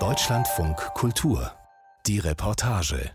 Deutschlandfunk 0.00 0.76
Kultur. 0.94 1.52
Die 2.08 2.18
Reportage. 2.18 3.12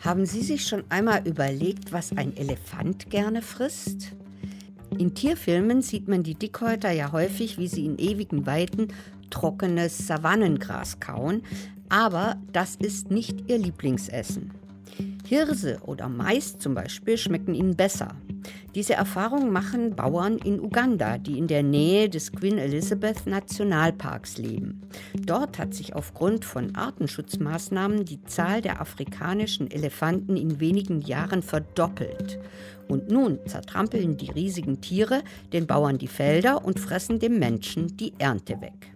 Haben 0.00 0.26
Sie 0.26 0.42
sich 0.42 0.66
schon 0.66 0.82
einmal 0.88 1.24
überlegt, 1.24 1.92
was 1.92 2.10
ein 2.16 2.36
Elefant 2.36 3.10
gerne 3.10 3.42
frisst? 3.42 4.16
In 4.98 5.14
Tierfilmen 5.14 5.80
sieht 5.80 6.08
man 6.08 6.24
die 6.24 6.34
Dickhäuter 6.34 6.90
ja 6.90 7.12
häufig, 7.12 7.58
wie 7.58 7.68
sie 7.68 7.86
in 7.86 7.98
ewigen 7.98 8.44
Weiten 8.44 8.88
trockenes 9.30 10.08
Savannengras 10.08 10.98
kauen, 10.98 11.44
aber 11.88 12.42
das 12.52 12.74
ist 12.74 13.12
nicht 13.12 13.48
ihr 13.48 13.58
Lieblingsessen. 13.58 14.63
Hirse 15.26 15.78
oder 15.86 16.08
Mais 16.08 16.58
zum 16.58 16.74
Beispiel 16.74 17.16
schmecken 17.16 17.54
ihnen 17.54 17.76
besser. 17.76 18.16
Diese 18.74 18.94
Erfahrung 18.94 19.52
machen 19.52 19.94
Bauern 19.94 20.38
in 20.38 20.60
Uganda, 20.60 21.16
die 21.16 21.38
in 21.38 21.46
der 21.46 21.62
Nähe 21.62 22.08
des 22.08 22.32
Queen 22.32 22.58
Elizabeth 22.58 23.26
Nationalparks 23.26 24.36
leben. 24.38 24.82
Dort 25.14 25.58
hat 25.58 25.74
sich 25.74 25.94
aufgrund 25.94 26.44
von 26.44 26.74
Artenschutzmaßnahmen 26.74 28.04
die 28.04 28.22
Zahl 28.24 28.60
der 28.60 28.80
afrikanischen 28.80 29.70
Elefanten 29.70 30.36
in 30.36 30.60
wenigen 30.60 31.00
Jahren 31.00 31.42
verdoppelt. 31.42 32.38
Und 32.88 33.10
nun 33.10 33.38
zertrampeln 33.46 34.16
die 34.16 34.30
riesigen 34.30 34.80
Tiere 34.80 35.22
den 35.52 35.66
Bauern 35.66 35.96
die 35.96 36.08
Felder 36.08 36.64
und 36.64 36.78
fressen 36.78 37.18
dem 37.18 37.38
Menschen 37.38 37.96
die 37.96 38.12
Ernte 38.18 38.60
weg. 38.60 38.92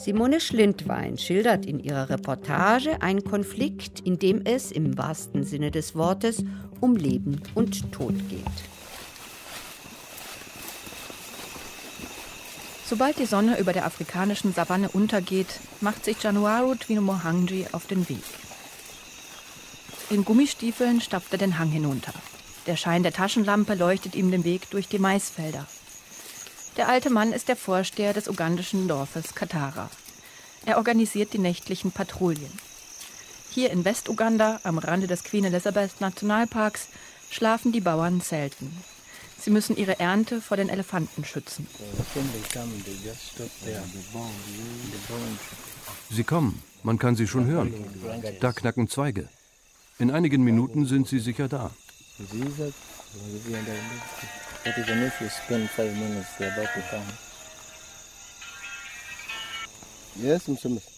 Simone 0.00 0.40
Schlindwein 0.40 1.18
schildert 1.18 1.66
in 1.66 1.78
ihrer 1.78 2.08
Reportage 2.08 3.02
einen 3.02 3.22
Konflikt, 3.22 4.00
in 4.00 4.18
dem 4.18 4.40
es 4.46 4.72
im 4.72 4.96
wahrsten 4.96 5.44
Sinne 5.44 5.70
des 5.70 5.94
Wortes 5.94 6.42
um 6.80 6.96
Leben 6.96 7.42
und 7.54 7.92
Tod 7.92 8.14
geht. 8.30 8.40
Sobald 12.86 13.18
die 13.18 13.26
Sonne 13.26 13.60
über 13.60 13.74
der 13.74 13.84
afrikanischen 13.84 14.54
Savanne 14.54 14.88
untergeht, 14.88 15.60
macht 15.82 16.06
sich 16.06 16.22
Januaro 16.22 16.74
Twinomohangi 16.76 17.66
auf 17.72 17.86
den 17.86 18.08
Weg. 18.08 18.24
In 20.08 20.24
Gummistiefeln 20.24 21.02
stapft 21.02 21.32
er 21.32 21.38
den 21.38 21.58
Hang 21.58 21.68
hinunter. 21.68 22.14
Der 22.66 22.76
Schein 22.76 23.02
der 23.02 23.12
Taschenlampe 23.12 23.74
leuchtet 23.74 24.14
ihm 24.14 24.30
den 24.30 24.44
Weg 24.44 24.70
durch 24.70 24.88
die 24.88 24.98
Maisfelder. 24.98 25.66
Der 26.76 26.88
alte 26.88 27.10
Mann 27.10 27.32
ist 27.32 27.48
der 27.48 27.56
Vorsteher 27.56 28.12
des 28.12 28.28
ugandischen 28.28 28.86
Dorfes 28.86 29.34
Katara. 29.34 29.90
Er 30.66 30.76
organisiert 30.76 31.32
die 31.32 31.38
nächtlichen 31.38 31.90
Patrouillen. 31.90 32.52
Hier 33.50 33.70
in 33.70 33.84
Westuganda, 33.84 34.60
am 34.62 34.78
Rande 34.78 35.06
des 35.06 35.24
Queen 35.24 35.44
Elizabeth 35.44 36.00
Nationalparks, 36.00 36.88
schlafen 37.30 37.72
die 37.72 37.80
Bauern 37.80 38.20
selten. 38.20 38.76
Sie 39.40 39.50
müssen 39.50 39.76
ihre 39.76 39.98
Ernte 39.98 40.40
vor 40.40 40.56
den 40.56 40.68
Elefanten 40.68 41.24
schützen. 41.24 41.66
Sie 46.10 46.24
kommen, 46.24 46.62
man 46.82 46.98
kann 46.98 47.16
sie 47.16 47.26
schon 47.26 47.46
hören. 47.46 47.74
Da 48.40 48.52
knacken 48.52 48.88
Zweige. 48.88 49.28
In 49.98 50.10
einigen 50.10 50.42
Minuten 50.44 50.86
sind 50.86 51.08
sie 51.08 51.18
sicher 51.18 51.48
da. 51.48 51.70
But 54.64 54.76
even 54.78 55.02
if 55.02 55.20
you 55.20 55.28
spend 55.28 55.70
five 55.70 55.92
minutes, 55.96 56.36
they're 56.38 56.52
about 56.52 56.68
to 56.74 56.80
come. 56.90 57.06
Yes, 60.16 60.44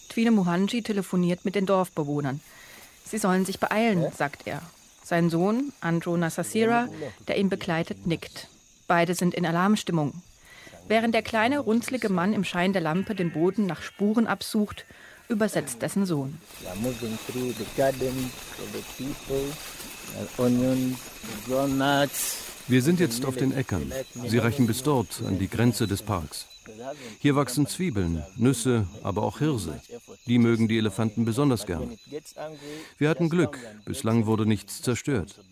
Twine 0.09 0.31
Muhanji 0.31 0.81
telefoniert 0.81 1.45
mit 1.45 1.55
den 1.55 1.65
Dorfbewohnern. 1.65 2.41
Sie 3.05 3.17
sollen 3.17 3.45
sich 3.45 3.59
beeilen, 3.59 4.11
sagt 4.15 4.47
er. 4.47 4.61
Sein 5.03 5.29
Sohn, 5.29 5.71
Andrew 5.81 6.17
Nassasira, 6.17 6.87
der 7.27 7.37
ihn 7.37 7.49
begleitet, 7.49 8.05
nickt. 8.05 8.47
Beide 8.87 9.15
sind 9.15 9.33
in 9.33 9.45
Alarmstimmung. 9.45 10.21
Während 10.87 11.15
der 11.15 11.21
kleine, 11.21 11.59
runzlige 11.59 12.09
Mann 12.09 12.33
im 12.33 12.43
Schein 12.43 12.73
der 12.73 12.81
Lampe 12.81 13.15
den 13.15 13.31
Boden 13.31 13.65
nach 13.65 13.81
Spuren 13.81 14.27
absucht, 14.27 14.85
übersetzt 15.29 15.81
dessen 15.81 16.05
Sohn. 16.05 16.39
Onions, 20.37 20.99
groundnuts, 21.47 22.35
wir 22.67 22.81
sind 22.81 22.99
jetzt 22.99 23.25
auf 23.25 23.35
den 23.35 23.53
Äckern. 23.53 23.91
Sie 24.27 24.37
reichen 24.37 24.67
bis 24.67 24.83
dort, 24.83 25.21
an 25.27 25.39
die 25.39 25.49
Grenze 25.49 25.87
des 25.87 26.01
Parks. 26.01 26.47
Hier 27.19 27.35
wachsen 27.35 27.67
Zwiebeln, 27.67 28.23
Nüsse, 28.37 28.87
aber 29.03 29.23
auch 29.23 29.39
Hirse. 29.39 29.81
Die 30.27 30.39
mögen 30.39 30.67
die 30.67 30.77
Elefanten 30.77 31.25
besonders 31.25 31.65
gern. 31.65 31.97
Wir 32.97 33.09
hatten 33.09 33.29
Glück, 33.29 33.59
bislang 33.85 34.25
wurde 34.25 34.45
nichts 34.45 34.81
zerstört. 34.81 35.43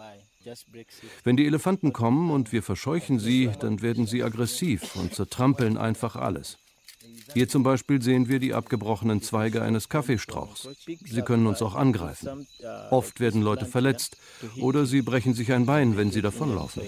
Wenn 1.24 1.38
die 1.38 1.46
Elefanten 1.46 1.94
kommen 1.94 2.32
und 2.32 2.52
wir 2.52 2.64
verscheuchen 2.64 3.20
sie, 3.20 3.52
dann 3.60 3.82
werden 3.82 4.08
sie 4.08 4.24
aggressiv 4.24 4.96
und 4.96 5.14
zertrampeln 5.14 5.78
einfach 5.78 6.16
alles. 6.16 6.58
Hier 7.34 7.48
zum 7.48 7.64
Beispiel 7.64 8.02
sehen 8.02 8.28
wir 8.28 8.40
die 8.40 8.54
abgebrochenen 8.54 9.22
Zweige 9.22 9.62
eines 9.62 9.90
Kaffeestrauchs. 9.90 10.68
Sie 10.86 11.22
können 11.22 11.48
uns 11.48 11.62
auch 11.62 11.76
angreifen. 11.76 12.48
Oft 12.90 13.20
werden 13.20 13.42
Leute 13.42 13.66
verletzt 13.66 14.18
oder 14.60 14.86
sie 14.86 15.02
brechen 15.02 15.34
sich 15.34 15.52
ein 15.54 15.66
Bein, 15.66 15.98
wenn 15.98 16.12
sie 16.12 16.22
davonlaufen. 16.22 16.84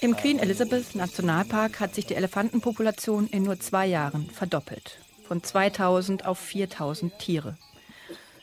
Im 0.00 0.16
Queen 0.16 0.38
Elizabeth 0.38 0.94
Nationalpark 0.94 1.80
hat 1.80 1.94
sich 1.94 2.06
die 2.06 2.14
Elefantenpopulation 2.14 3.28
in 3.28 3.42
nur 3.42 3.60
zwei 3.60 3.86
Jahren 3.86 4.30
verdoppelt. 4.30 4.98
Von 5.26 5.42
2000 5.42 6.26
auf 6.26 6.38
4000 6.38 7.18
Tiere. 7.18 7.56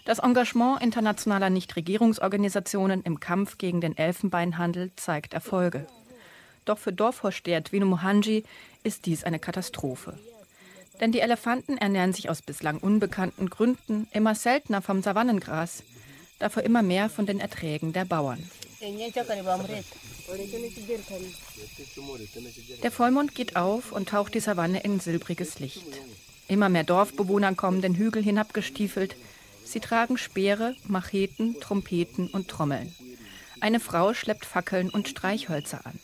Das 0.05 0.19
Engagement 0.19 0.81
internationaler 0.81 1.49
Nichtregierungsorganisationen 1.49 3.01
im 3.03 3.19
Kampf 3.19 3.57
gegen 3.57 3.81
den 3.81 3.97
Elfenbeinhandel 3.97 4.91
zeigt 4.95 5.33
Erfolge. 5.33 5.85
Doch 6.67 6.77
für 6.77 6.91
Dorfvorsteher 6.91 7.61
Dwino 7.61 7.85
Mohanji 7.85 8.43
ist 8.83 9.05
dies 9.05 9.23
eine 9.23 9.39
Katastrophe. 9.39 10.19
Denn 10.99 11.13
die 11.13 11.21
Elefanten 11.21 11.77
ernähren 11.77 12.11
sich 12.11 12.29
aus 12.29 12.41
bislang 12.41 12.79
unbekannten 12.79 13.49
Gründen 13.49 14.07
immer 14.11 14.35
seltener 14.35 14.81
vom 14.81 15.01
Savannengras, 15.01 15.83
dafür 16.39 16.63
immer 16.63 16.81
mehr 16.81 17.09
von 17.09 17.25
den 17.25 17.39
Erträgen 17.39 17.93
der 17.93 18.03
Bauern. 18.03 18.43
Der 22.83 22.91
Vollmond 22.91 23.33
geht 23.33 23.55
auf 23.55 23.93
und 23.93 24.09
taucht 24.09 24.33
die 24.33 24.41
Savanne 24.41 24.81
in 24.81 24.99
silbriges 24.99 25.59
Licht. 25.59 26.01
Immer 26.49 26.67
mehr 26.67 26.83
Dorfbewohner 26.83 27.55
kommen 27.55 27.81
den 27.81 27.95
Hügel 27.95 28.21
hinabgestiefelt. 28.21 29.15
Sie 29.63 29.79
tragen 29.79 30.17
Speere, 30.17 30.75
Macheten, 30.85 31.61
Trompeten 31.61 32.27
und 32.27 32.49
Trommeln. 32.49 32.93
Eine 33.61 33.79
Frau 33.79 34.13
schleppt 34.13 34.45
Fackeln 34.45 34.89
und 34.89 35.07
Streichhölzer 35.07 35.85
an. 35.85 35.97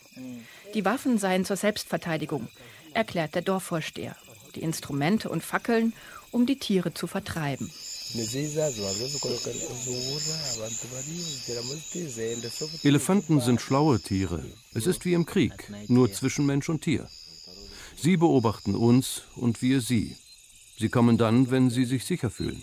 Die 0.74 0.86
Waffen 0.86 1.20
seien 1.20 1.46
zur 1.46 1.56
Selbstverteidigung, 1.56 2.48
erklärt 2.94 3.36
der 3.36 3.44
Dorfvorsteher. 3.44 4.16
Die 4.56 4.62
Instrumente 4.62 5.30
und 5.30 5.44
Fackeln, 5.44 5.94
um 6.32 6.46
die 6.48 6.58
Tiere 6.58 6.94
zu 6.94 7.06
vertreiben. 7.06 7.72
Elefanten 12.84 13.42
sind 13.42 13.62
schlaue 13.62 14.00
Tiere. 14.00 14.46
Es 14.74 14.88
ist 14.88 15.06
wie 15.06 15.14
im 15.14 15.26
Krieg, 15.26 15.72
nur 15.88 16.12
zwischen 16.12 16.46
Mensch 16.46 16.70
und 16.70 16.82
Tier. 16.82 17.08
Sie 17.96 18.18
beobachten 18.18 18.76
uns 18.76 19.24
und 19.36 19.62
wir 19.62 19.82
sie. 19.82 20.18
Sie 20.78 20.90
kommen 20.90 21.18
dann, 21.18 21.52
wenn 21.52 21.70
sie 21.70 21.86
sich 21.86 22.06
sicher 22.06 22.32
fühlen. 22.32 22.62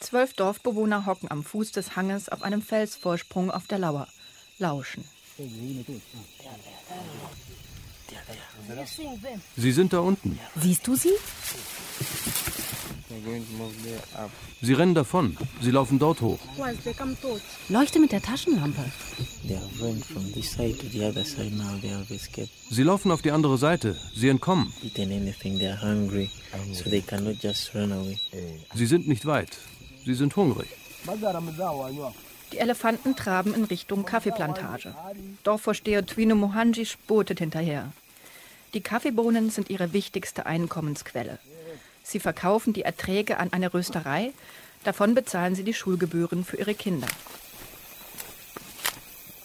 Zwölf 0.00 0.32
Dorfbewohner 0.32 1.06
hocken 1.06 1.30
am 1.30 1.44
Fuß 1.44 1.72
des 1.72 1.96
Hanges 1.96 2.30
auf 2.30 2.42
einem 2.42 2.62
Felsvorsprung 2.62 3.50
auf 3.50 3.66
der 3.66 3.78
Lauer 3.78 4.08
lauschen. 4.60 5.04
Sie 9.56 9.72
sind 9.72 9.92
da 9.92 10.00
unten. 10.00 10.38
Siehst 10.60 10.86
du 10.86 10.94
sie? 10.94 11.10
Sie 14.62 14.72
rennen 14.72 14.94
davon. 14.94 15.36
Sie 15.60 15.70
laufen 15.70 15.98
dort 15.98 16.20
hoch. 16.20 16.38
Leuchte 17.68 17.98
mit 17.98 18.12
der 18.12 18.22
Taschenlampe. 18.22 18.84
Sie 22.70 22.82
laufen 22.82 23.10
auf 23.10 23.22
die 23.22 23.30
andere 23.32 23.58
Seite. 23.58 23.96
Sie 24.14 24.28
entkommen. 24.28 24.72
Sie 28.74 28.86
sind 28.86 29.08
nicht 29.08 29.26
weit. 29.26 29.58
Sie 30.04 30.14
sind 30.14 30.36
hungrig. 30.36 30.68
Die 32.52 32.58
Elefanten 32.58 33.14
traben 33.14 33.54
in 33.54 33.64
Richtung 33.64 34.04
Kaffeeplantage. 34.04 34.94
Dorfvorsteher 35.44 36.04
Twino 36.04 36.34
Mohanji 36.34 36.84
spurtet 36.84 37.38
hinterher. 37.38 37.92
Die 38.74 38.80
Kaffeebohnen 38.80 39.50
sind 39.50 39.70
ihre 39.70 39.92
wichtigste 39.92 40.46
Einkommensquelle. 40.46 41.38
Sie 42.02 42.20
verkaufen 42.20 42.72
die 42.72 42.82
Erträge 42.82 43.38
an 43.38 43.52
eine 43.52 43.72
Rösterei, 43.72 44.32
davon 44.84 45.14
bezahlen 45.14 45.54
sie 45.54 45.64
die 45.64 45.74
Schulgebühren 45.74 46.44
für 46.44 46.56
ihre 46.56 46.74
Kinder. 46.74 47.08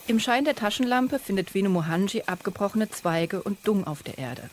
Im 0.07 0.19
Schein 0.19 0.46
der 0.46 0.56
Taschenlampe 0.56 1.19
findet 1.19 1.54
Vino 1.54 1.69
Mohanji 1.69 2.24
abgebrochene 2.28 2.90
Zweige 2.90 3.42
und 3.42 3.68
Dung 3.68 3.86
auf 3.88 4.04
der 4.04 4.18
Erde. 4.18 4.50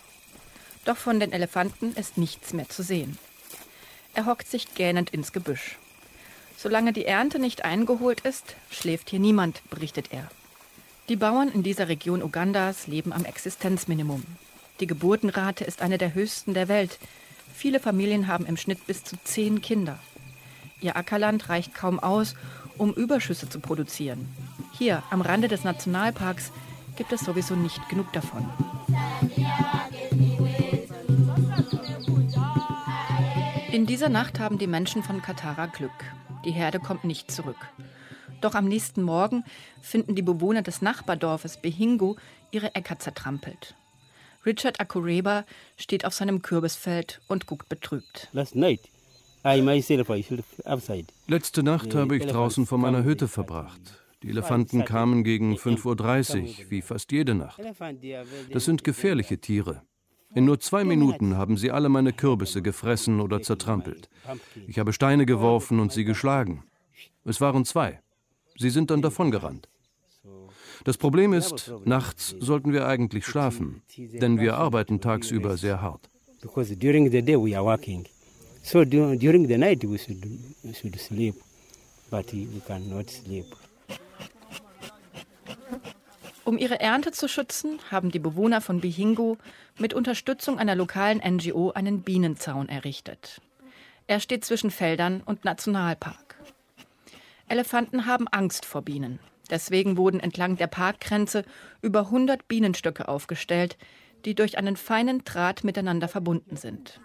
Doch 0.84 0.96
von 0.96 1.20
den 1.20 1.32
Elefanten 1.32 1.94
ist 1.94 2.18
nichts 2.18 2.52
mehr 2.52 2.68
zu 2.68 2.82
sehen. 2.82 3.18
Er 4.14 4.26
hockt 4.26 4.48
sich 4.48 4.74
gähnend 4.74 5.10
ins 5.10 5.32
Gebüsch. 5.32 5.78
Solange 6.62 6.92
die 6.92 7.06
Ernte 7.06 7.40
nicht 7.40 7.64
eingeholt 7.64 8.20
ist, 8.20 8.54
schläft 8.70 9.10
hier 9.10 9.18
niemand, 9.18 9.68
berichtet 9.68 10.12
er. 10.12 10.30
Die 11.08 11.16
Bauern 11.16 11.48
in 11.48 11.64
dieser 11.64 11.88
Region 11.88 12.22
Ugandas 12.22 12.86
leben 12.86 13.12
am 13.12 13.24
Existenzminimum. 13.24 14.22
Die 14.78 14.86
Geburtenrate 14.86 15.64
ist 15.64 15.82
eine 15.82 15.98
der 15.98 16.14
höchsten 16.14 16.54
der 16.54 16.68
Welt. 16.68 17.00
Viele 17.52 17.80
Familien 17.80 18.28
haben 18.28 18.46
im 18.46 18.56
Schnitt 18.56 18.86
bis 18.86 19.02
zu 19.02 19.16
zehn 19.24 19.60
Kinder. 19.60 19.98
Ihr 20.80 20.94
Ackerland 20.94 21.48
reicht 21.48 21.74
kaum 21.74 21.98
aus, 21.98 22.36
um 22.78 22.94
Überschüsse 22.94 23.48
zu 23.48 23.58
produzieren. 23.58 24.28
Hier 24.78 25.02
am 25.10 25.20
Rande 25.20 25.48
des 25.48 25.64
Nationalparks 25.64 26.52
gibt 26.94 27.12
es 27.12 27.22
sowieso 27.22 27.56
nicht 27.56 27.88
genug 27.88 28.12
davon. 28.12 28.48
In 33.72 33.84
dieser 33.84 34.08
Nacht 34.08 34.38
haben 34.38 34.58
die 34.58 34.68
Menschen 34.68 35.02
von 35.02 35.20
Katara 35.22 35.66
Glück. 35.66 35.90
Die 36.44 36.50
Herde 36.50 36.80
kommt 36.80 37.04
nicht 37.04 37.30
zurück. 37.30 37.56
Doch 38.40 38.54
am 38.54 38.66
nächsten 38.66 39.02
Morgen 39.02 39.44
finden 39.80 40.14
die 40.14 40.22
Bewohner 40.22 40.62
des 40.62 40.82
Nachbardorfes 40.82 41.62
Behingo 41.62 42.16
ihre 42.50 42.74
Äcker 42.74 42.98
zertrampelt. 42.98 43.76
Richard 44.44 44.80
Akureba 44.80 45.44
steht 45.76 46.04
auf 46.04 46.14
seinem 46.14 46.42
Kürbisfeld 46.42 47.20
und 47.28 47.46
guckt 47.46 47.68
betrübt. 47.68 48.28
Letzte 51.26 51.62
Nacht 51.62 51.94
habe 51.94 52.16
ich 52.16 52.26
draußen 52.26 52.66
vor 52.66 52.78
meiner 52.78 53.04
Hütte 53.04 53.28
verbracht. 53.28 53.80
Die 54.22 54.30
Elefanten 54.30 54.84
kamen 54.84 55.24
gegen 55.24 55.54
5.30 55.54 56.42
Uhr, 56.42 56.70
wie 56.70 56.82
fast 56.82 57.10
jede 57.10 57.34
Nacht. 57.34 57.60
Das 58.52 58.64
sind 58.64 58.84
gefährliche 58.84 59.38
Tiere. 59.38 59.82
In 60.34 60.44
nur 60.44 60.60
zwei 60.60 60.84
Minuten 60.84 61.36
haben 61.36 61.56
sie 61.56 61.70
alle 61.70 61.88
meine 61.88 62.12
Kürbisse 62.12 62.62
gefressen 62.62 63.20
oder 63.20 63.42
zertrampelt. 63.42 64.08
Ich 64.66 64.78
habe 64.78 64.92
Steine 64.92 65.26
geworfen 65.26 65.78
und 65.80 65.92
sie 65.92 66.04
geschlagen. 66.04 66.64
Es 67.24 67.40
waren 67.40 67.64
zwei. 67.64 68.00
Sie 68.58 68.70
sind 68.70 68.90
dann 68.90 69.02
davongerannt. 69.02 69.68
Das 70.84 70.96
Problem 70.96 71.32
ist, 71.32 71.72
nachts 71.84 72.34
sollten 72.40 72.72
wir 72.72 72.86
eigentlich 72.86 73.26
schlafen, 73.26 73.82
denn 73.96 74.40
wir 74.40 74.56
arbeiten 74.56 75.00
tagsüber 75.00 75.56
sehr 75.56 75.80
hart. 75.80 76.08
So 78.64 78.84
during 78.84 79.48
the 79.48 79.58
night 79.58 79.82
we 79.82 79.98
should, 79.98 80.24
we 80.62 80.72
should 80.72 80.98
sleep, 81.00 81.34
but 82.10 82.32
we 82.32 82.60
cannot 82.64 83.10
sleep. 83.10 83.46
Um 86.44 86.58
ihre 86.58 86.80
Ernte 86.80 87.12
zu 87.12 87.28
schützen, 87.28 87.78
haben 87.90 88.10
die 88.10 88.18
Bewohner 88.18 88.60
von 88.60 88.80
Bihingo 88.80 89.38
mit 89.78 89.94
Unterstützung 89.94 90.58
einer 90.58 90.74
lokalen 90.74 91.18
NGO 91.18 91.70
einen 91.70 92.02
Bienenzaun 92.02 92.68
errichtet. 92.68 93.40
Er 94.08 94.18
steht 94.18 94.44
zwischen 94.44 94.72
Feldern 94.72 95.22
und 95.24 95.44
Nationalpark. 95.44 96.36
Elefanten 97.46 98.06
haben 98.06 98.26
Angst 98.28 98.64
vor 98.64 98.82
Bienen. 98.82 99.20
Deswegen 99.50 99.96
wurden 99.96 100.18
entlang 100.18 100.56
der 100.56 100.66
Parkgrenze 100.66 101.44
über 101.80 102.00
100 102.06 102.48
Bienenstöcke 102.48 103.06
aufgestellt, 103.06 103.76
die 104.24 104.34
durch 104.34 104.58
einen 104.58 104.76
feinen 104.76 105.22
Draht 105.24 105.62
miteinander 105.62 106.08
verbunden 106.08 106.56
sind. 106.56 107.00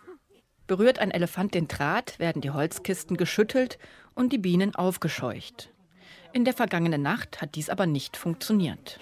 Berührt 0.66 1.00
ein 1.00 1.12
Elefant 1.12 1.54
den 1.54 1.68
Draht, 1.68 2.18
werden 2.20 2.42
die 2.42 2.52
Holzkisten 2.52 3.18
geschüttelt 3.18 3.78
und 4.16 4.34
die 4.34 4.38
Bienen 4.38 4.74
aufgescheucht. 4.74 5.70
In 6.34 6.44
der 6.44 6.54
vergangenen 6.54 7.02
Nacht 7.02 7.42
hat 7.42 7.56
dies 7.56 7.70
aber 7.70 7.86
nicht 7.86 8.18
funktioniert. 8.18 9.00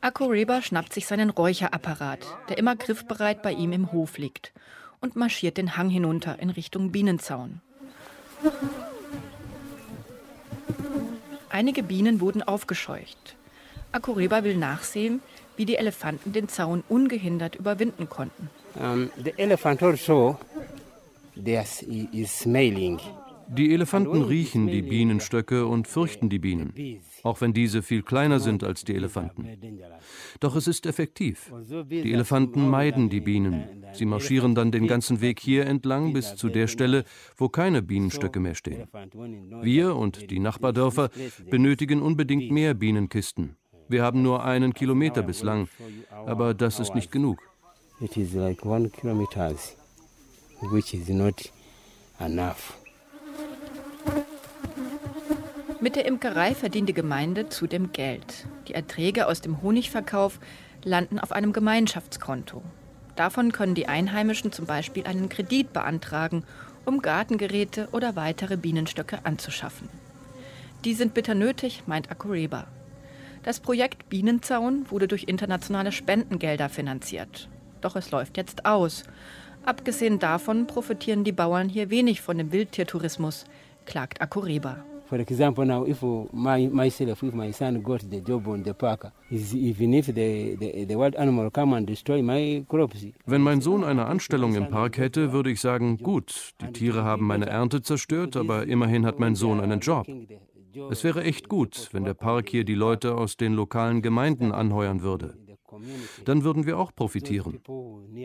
Akureba 0.00 0.62
schnappt 0.62 0.92
sich 0.92 1.06
seinen 1.06 1.30
Räucherapparat, 1.30 2.20
der 2.48 2.58
immer 2.58 2.76
griffbereit 2.76 3.42
bei 3.42 3.52
ihm 3.52 3.72
im 3.72 3.92
Hof 3.92 4.18
liegt, 4.18 4.52
und 5.00 5.16
marschiert 5.16 5.56
den 5.56 5.76
Hang 5.76 5.90
hinunter 5.90 6.38
in 6.38 6.50
Richtung 6.50 6.92
Bienenzaun. 6.92 7.60
Einige 11.50 11.82
Bienen 11.82 12.20
wurden 12.20 12.42
aufgescheucht. 12.42 13.36
Akureba 13.92 14.42
will 14.42 14.56
nachsehen, 14.56 15.20
wie 15.56 15.66
die 15.66 15.76
Elefanten 15.76 16.32
den 16.32 16.48
Zaun 16.48 16.82
ungehindert 16.88 17.54
überwinden 17.54 18.08
konnten. 18.08 18.50
Um, 18.74 19.10
the 19.22 19.32
elephant 19.36 19.82
also 19.82 20.36
is 21.36 22.38
smelling. 22.38 22.98
Die 23.48 23.72
Elefanten 23.72 24.22
riechen 24.22 24.66
die 24.66 24.82
Bienenstöcke 24.82 25.66
und 25.66 25.86
fürchten 25.86 26.28
die 26.28 26.38
Bienen, 26.38 26.72
auch 27.24 27.40
wenn 27.40 27.52
diese 27.52 27.82
viel 27.82 28.02
kleiner 28.02 28.38
sind 28.38 28.62
als 28.62 28.84
die 28.84 28.94
Elefanten. 28.94 29.48
Doch 30.40 30.54
es 30.54 30.68
ist 30.68 30.86
effektiv. 30.86 31.52
Die 31.90 32.12
Elefanten 32.12 32.68
meiden 32.68 33.08
die 33.08 33.20
Bienen. 33.20 33.84
Sie 33.92 34.04
marschieren 34.04 34.54
dann 34.54 34.70
den 34.70 34.86
ganzen 34.86 35.20
Weg 35.20 35.40
hier 35.40 35.66
entlang 35.66 36.12
bis 36.12 36.36
zu 36.36 36.48
der 36.50 36.68
Stelle, 36.68 37.04
wo 37.36 37.48
keine 37.48 37.82
Bienenstöcke 37.82 38.38
mehr 38.40 38.54
stehen. 38.54 38.86
Wir 39.62 39.96
und 39.96 40.30
die 40.30 40.38
Nachbardörfer 40.38 41.10
benötigen 41.50 42.02
unbedingt 42.02 42.50
mehr 42.50 42.74
Bienenkisten. 42.74 43.56
Wir 43.88 44.02
haben 44.02 44.22
nur 44.22 44.44
einen 44.44 44.74
Kilometer 44.74 45.22
bislang, 45.22 45.68
aber 46.10 46.54
das 46.54 46.78
ist 46.78 46.94
nicht 46.94 47.10
genug. 47.10 47.38
It 48.00 48.16
is 48.16 48.34
like 48.34 48.66
one 48.66 48.90
kilometer, 48.90 49.54
which 50.60 50.92
is 50.94 51.08
not 51.08 51.50
enough. 52.18 52.83
Mit 55.84 55.96
der 55.96 56.06
Imkerei 56.06 56.54
verdient 56.54 56.88
die 56.88 56.94
Gemeinde 56.94 57.50
zudem 57.50 57.92
Geld. 57.92 58.46
Die 58.68 58.72
Erträge 58.72 59.26
aus 59.26 59.42
dem 59.42 59.60
Honigverkauf 59.60 60.40
landen 60.82 61.18
auf 61.18 61.30
einem 61.30 61.52
Gemeinschaftskonto. 61.52 62.62
Davon 63.16 63.52
können 63.52 63.74
die 63.74 63.86
Einheimischen 63.86 64.50
zum 64.50 64.64
Beispiel 64.64 65.04
einen 65.04 65.28
Kredit 65.28 65.74
beantragen, 65.74 66.44
um 66.86 67.02
Gartengeräte 67.02 67.90
oder 67.92 68.16
weitere 68.16 68.56
Bienenstöcke 68.56 69.26
anzuschaffen. 69.26 69.90
Die 70.86 70.94
sind 70.94 71.12
bitter 71.12 71.34
nötig, 71.34 71.82
meint 71.84 72.10
Akureba. 72.10 72.66
Das 73.42 73.60
Projekt 73.60 74.08
Bienenzaun 74.08 74.90
wurde 74.90 75.06
durch 75.06 75.24
internationale 75.24 75.92
Spendengelder 75.92 76.70
finanziert. 76.70 77.50
Doch 77.82 77.94
es 77.94 78.10
läuft 78.10 78.38
jetzt 78.38 78.64
aus. 78.64 79.04
Abgesehen 79.66 80.18
davon 80.18 80.66
profitieren 80.66 81.24
die 81.24 81.32
Bauern 81.32 81.68
hier 81.68 81.90
wenig 81.90 82.22
von 82.22 82.38
dem 82.38 82.52
Wildtiertourismus, 82.52 83.44
klagt 83.84 84.22
Akureba. 84.22 84.82
For 85.06 85.20
example, 85.20 85.66
now 85.66 85.84
if 85.84 86.02
my, 86.32 86.66
myself, 86.68 87.22
if 87.22 87.34
my 87.34 87.52
son 87.52 87.82
got 87.82 88.00
the 88.10 88.20
job 88.20 88.48
on 88.48 88.62
the 88.64 88.72
park, 88.72 89.12
even 89.30 89.92
if 89.92 90.06
the, 90.06 90.56
the, 90.56 90.86
the 90.86 90.96
wild 90.96 91.14
animal 91.16 91.50
come 91.50 91.74
and 91.74 91.86
destroy 91.86 92.22
my 92.22 92.64
crops. 92.68 93.06
Wenn 93.26 93.42
mein 93.42 93.60
Sohn 93.60 93.84
eine 93.84 94.06
Anstellung 94.06 94.54
im 94.54 94.68
Park 94.68 94.96
hätte, 94.96 95.32
würde 95.32 95.50
ich 95.50 95.60
sagen, 95.60 95.98
gut, 95.98 96.54
die 96.60 96.72
Tiere 96.72 97.04
haben 97.04 97.26
meine 97.26 97.46
Ernte 97.46 97.82
zerstört, 97.82 98.36
aber 98.36 98.66
immerhin 98.66 99.04
hat 99.04 99.18
mein 99.18 99.34
Sohn 99.34 99.60
einen 99.60 99.80
Job. 99.80 100.06
Es 100.90 101.04
wäre 101.04 101.22
echt 101.22 101.48
gut, 101.48 101.90
wenn 101.92 102.04
der 102.04 102.14
Park 102.14 102.48
hier 102.48 102.64
die 102.64 102.74
Leute 102.74 103.14
aus 103.14 103.36
den 103.36 103.52
lokalen 103.52 104.00
Gemeinden 104.00 104.52
anheuern 104.52 105.02
würde. 105.02 105.36
Dann 106.24 106.44
würden 106.44 106.66
wir 106.66 106.78
auch 106.78 106.94
profitieren. 106.94 107.60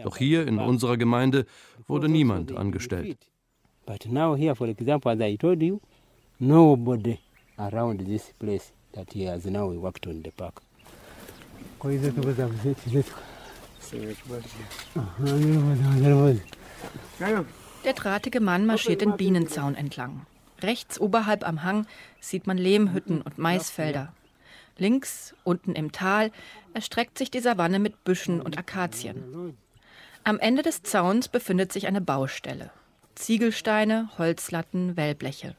Doch 0.04 0.18
hier 0.18 0.48
in 0.48 0.60
unserer 0.60 0.98
Gemeinde 0.98 1.46
wurde 1.88 2.08
niemand 2.08 2.56
angestellt. 2.56 3.18
But 3.86 4.06
now 4.08 4.36
here, 4.36 4.56
for 4.56 4.68
example, 4.68 5.12
as 5.12 5.20
I 5.20 5.36
told 5.36 5.63
you, 5.63 5.80
nobody 6.39 7.19
around 7.58 8.05
this 8.05 8.34
place 8.39 8.72
that 8.93 9.13
he 9.13 9.25
has 9.25 9.46
now 9.46 9.67
worked 9.69 10.08
on 10.08 10.24
the 10.24 10.31
park. 10.31 10.62
Der 17.84 17.93
drahtige 17.93 18.39
Mann 18.39 18.65
marschiert 18.65 19.01
den 19.01 19.17
Bienenzaun 19.17 19.75
entlang. 19.75 20.25
Rechts 20.62 21.00
oberhalb 21.00 21.48
am 21.48 21.63
Hang 21.63 21.86
sieht 22.19 22.48
man 22.48 22.58
Lehmhütten 22.58 23.22
und 23.22 23.38
Maisfelder. 23.38 24.13
Links, 24.77 25.34
unten 25.43 25.74
im 25.74 25.91
Tal, 25.91 26.31
erstreckt 26.74 27.17
sich 27.17 27.31
die 27.31 27.39
Savanne 27.39 27.79
mit 27.79 28.03
Büschen 28.03 28.41
und 28.41 28.58
Akazien. 28.58 29.55
Am 30.24 30.39
Ende 30.39 30.62
des 30.62 30.84
Zauns 30.84 31.27
befindet 31.27 31.72
sich 31.72 31.88
eine 31.88 32.01
Baustelle. 32.01 32.72
Ziegelsteine, 33.15 34.10
Holzlatten, 34.17 34.96
Wellbleche. 34.96 35.55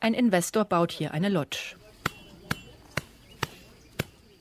Ein 0.00 0.14
Investor 0.14 0.64
baut 0.64 0.92
hier 0.92 1.12
eine 1.12 1.28
Lodge. 1.28 1.76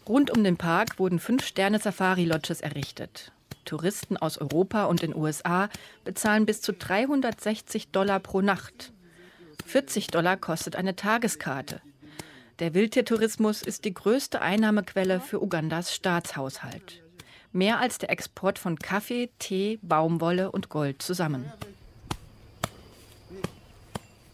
Rund 0.07 0.31
um 0.31 0.43
den 0.43 0.57
Park 0.57 0.99
wurden 0.99 1.19
fünf 1.19 1.45
Sterne 1.45 1.79
Safari-Lodges 1.79 2.61
errichtet. 2.61 3.31
Touristen 3.63 4.17
aus 4.17 4.37
Europa 4.37 4.85
und 4.85 5.01
den 5.01 5.15
USA 5.15 5.69
bezahlen 6.03 6.45
bis 6.45 6.61
zu 6.61 6.73
360 6.73 7.91
Dollar 7.91 8.19
pro 8.19 8.41
Nacht. 8.41 8.91
40 9.65 10.07
Dollar 10.07 10.35
kostet 10.35 10.75
eine 10.75 10.95
Tageskarte. 10.95 11.81
Der 12.59 12.73
Wildtiertourismus 12.73 13.61
ist 13.61 13.85
die 13.85 13.93
größte 13.93 14.41
Einnahmequelle 14.41 15.19
für 15.19 15.41
Ugandas 15.41 15.95
Staatshaushalt. 15.95 17.01
Mehr 17.51 17.79
als 17.79 17.97
der 17.97 18.09
Export 18.09 18.59
von 18.59 18.77
Kaffee, 18.77 19.29
Tee, 19.39 19.79
Baumwolle 19.81 20.51
und 20.51 20.69
Gold 20.69 21.01
zusammen. 21.01 21.51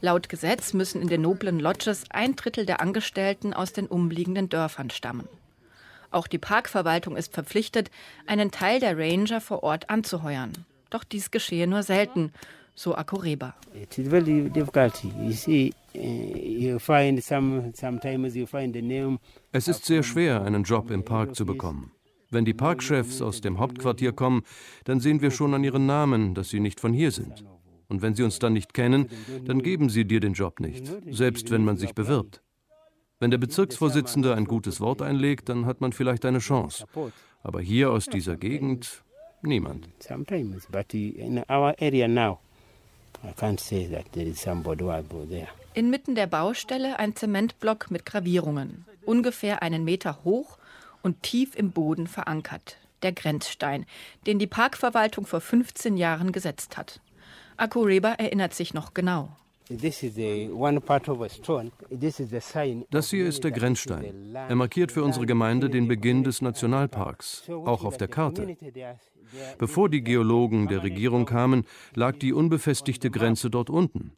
Laut 0.01 0.29
Gesetz 0.29 0.73
müssen 0.73 1.01
in 1.01 1.09
den 1.09 1.21
noblen 1.21 1.59
Lodges 1.59 2.05
ein 2.09 2.35
Drittel 2.35 2.65
der 2.65 2.79
Angestellten 2.79 3.53
aus 3.53 3.73
den 3.73 3.85
umliegenden 3.85 4.47
Dörfern 4.47 4.89
stammen. 4.89 5.27
Auch 6.09 6.27
die 6.27 6.37
Parkverwaltung 6.37 7.17
ist 7.17 7.33
verpflichtet, 7.33 7.91
einen 8.25 8.49
Teil 8.49 8.79
der 8.79 8.97
Ranger 8.97 9.41
vor 9.41 9.61
Ort 9.63 9.89
anzuheuern. 9.89 10.53
Doch 10.89 11.03
dies 11.03 11.31
geschehe 11.31 11.67
nur 11.67 11.83
selten. 11.83 12.31
so 12.75 12.95
Akoreba. 12.95 13.53
Es 19.51 19.67
ist 19.67 19.85
sehr 19.85 20.03
schwer, 20.03 20.41
einen 20.43 20.63
Job 20.63 20.91
im 20.91 21.03
Park 21.03 21.35
zu 21.35 21.45
bekommen. 21.45 21.91
Wenn 22.31 22.45
die 22.45 22.53
Parkchefs 22.53 23.21
aus 23.21 23.41
dem 23.41 23.59
Hauptquartier 23.59 24.13
kommen, 24.13 24.43
dann 24.85 24.99
sehen 25.01 25.21
wir 25.21 25.31
schon 25.31 25.53
an 25.53 25.63
ihren 25.63 25.85
Namen, 25.87 26.35
dass 26.35 26.49
sie 26.49 26.59
nicht 26.59 26.79
von 26.79 26.93
hier 26.93 27.11
sind. 27.11 27.43
Und 27.89 28.01
wenn 28.01 28.15
sie 28.15 28.23
uns 28.23 28.39
dann 28.39 28.53
nicht 28.53 28.73
kennen, 28.73 29.09
dann 29.45 29.61
geben 29.61 29.89
sie 29.89 30.05
dir 30.05 30.19
den 30.19 30.33
Job 30.33 30.59
nicht, 30.59 30.85
selbst 31.11 31.51
wenn 31.51 31.65
man 31.65 31.77
sich 31.77 31.93
bewirbt. 31.93 32.41
Wenn 33.19 33.31
der 33.31 33.37
Bezirksvorsitzende 33.37 34.35
ein 34.35 34.45
gutes 34.45 34.79
Wort 34.79 35.01
einlegt, 35.01 35.49
dann 35.49 35.65
hat 35.65 35.81
man 35.81 35.91
vielleicht 35.91 36.23
eine 36.23 36.39
Chance. 36.39 36.85
Aber 37.43 37.59
hier 37.59 37.91
aus 37.91 38.05
dieser 38.05 38.37
Gegend 38.37 39.03
niemand. 39.41 39.89
Inmitten 45.73 46.15
der 46.15 46.27
Baustelle 46.27 46.99
ein 46.99 47.15
Zementblock 47.15 47.91
mit 47.91 48.05
Gravierungen, 48.05 48.85
ungefähr 49.05 49.61
einen 49.61 49.83
Meter 49.83 50.23
hoch 50.23 50.57
und 51.01 51.21
tief 51.23 51.55
im 51.55 51.71
Boden 51.71 52.07
verankert. 52.07 52.77
Der 53.01 53.11
Grenzstein, 53.13 53.85
den 54.25 54.39
die 54.39 54.47
Parkverwaltung 54.47 55.25
vor 55.25 55.41
15 55.41 55.97
Jahren 55.97 56.31
gesetzt 56.31 56.77
hat. 56.77 57.01
Akureba 57.59 58.13
erinnert 58.13 58.53
sich 58.53 58.73
noch 58.73 58.93
genau. 58.93 59.29
Das 62.89 63.09
hier 63.11 63.27
ist 63.27 63.43
der 63.43 63.51
Grenzstein. 63.51 64.33
Er 64.33 64.55
markiert 64.55 64.91
für 64.91 65.03
unsere 65.03 65.27
Gemeinde 65.27 65.69
den 65.69 65.87
Beginn 65.87 66.23
des 66.23 66.41
Nationalparks, 66.41 67.43
auch 67.49 67.83
auf 67.83 67.97
der 67.97 68.07
Karte. 68.07 68.57
Bevor 69.59 69.89
die 69.89 70.01
Geologen 70.01 70.67
der 70.69 70.81
Regierung 70.81 71.25
kamen, 71.25 71.65
lag 71.93 72.17
die 72.17 72.33
unbefestigte 72.33 73.11
Grenze 73.11 73.51
dort 73.51 73.69
unten. 73.69 74.13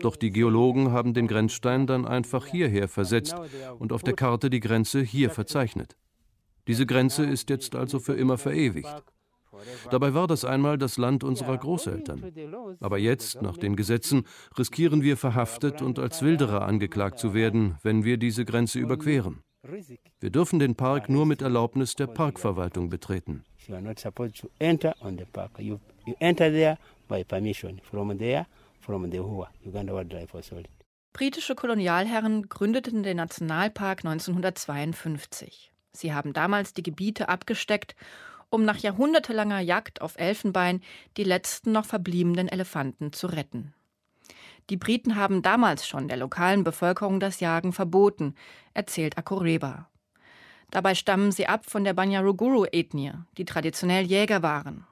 Doch 0.00 0.16
die 0.16 0.30
Geologen 0.30 0.90
haben 0.90 1.14
den 1.14 1.28
Grenzstein 1.28 1.86
dann 1.86 2.04
einfach 2.04 2.46
hierher 2.46 2.88
versetzt 2.88 3.36
und 3.78 3.92
auf 3.92 4.02
der 4.02 4.14
Karte 4.14 4.50
die 4.50 4.60
Grenze 4.60 5.02
hier 5.02 5.30
verzeichnet. 5.30 5.96
Diese 6.66 6.84
Grenze 6.84 7.24
ist 7.24 7.48
jetzt 7.48 7.76
also 7.76 8.00
für 8.00 8.14
immer 8.14 8.38
verewigt. 8.38 9.04
Dabei 9.90 10.14
war 10.14 10.26
das 10.26 10.44
einmal 10.44 10.78
das 10.78 10.96
Land 10.96 11.24
unserer 11.24 11.56
Großeltern. 11.56 12.32
Aber 12.80 12.98
jetzt, 12.98 13.42
nach 13.42 13.56
den 13.56 13.76
Gesetzen, 13.76 14.24
riskieren 14.58 15.02
wir 15.02 15.16
verhaftet 15.16 15.82
und 15.82 15.98
als 15.98 16.22
Wilderer 16.22 16.62
angeklagt 16.62 17.18
zu 17.18 17.34
werden, 17.34 17.76
wenn 17.82 18.04
wir 18.04 18.16
diese 18.16 18.44
Grenze 18.44 18.78
überqueren. 18.78 19.42
Wir 20.20 20.30
dürfen 20.30 20.58
den 20.58 20.74
Park 20.74 21.08
nur 21.08 21.26
mit 21.26 21.42
Erlaubnis 21.42 21.94
der 21.94 22.06
Parkverwaltung 22.06 22.88
betreten. 22.88 23.44
Britische 31.12 31.54
Kolonialherren 31.54 32.48
gründeten 32.48 33.02
den 33.02 33.16
Nationalpark 33.16 34.04
1952. 34.04 35.72
Sie 35.92 36.14
haben 36.14 36.32
damals 36.32 36.72
die 36.72 36.82
Gebiete 36.82 37.28
abgesteckt 37.28 37.96
um 38.50 38.64
nach 38.64 38.78
jahrhundertelanger 38.78 39.60
Jagd 39.60 40.00
auf 40.02 40.18
Elfenbein 40.18 40.82
die 41.16 41.24
letzten 41.24 41.72
noch 41.72 41.86
verbliebenen 41.86 42.48
Elefanten 42.48 43.12
zu 43.12 43.28
retten. 43.28 43.72
Die 44.68 44.76
Briten 44.76 45.16
haben 45.16 45.42
damals 45.42 45.86
schon 45.86 46.08
der 46.08 46.16
lokalen 46.16 46.62
Bevölkerung 46.62 47.18
das 47.18 47.40
Jagen 47.40 47.72
verboten, 47.72 48.34
erzählt 48.74 49.18
Akoreba. 49.18 49.88
Dabei 50.70 50.94
stammen 50.94 51.32
sie 51.32 51.48
ab 51.48 51.66
von 51.68 51.82
der 51.82 51.94
Banyaruguru-Ethnie, 51.94 53.12
die 53.36 53.44
traditionell 53.44 54.04
Jäger 54.04 54.42
waren. 54.42 54.86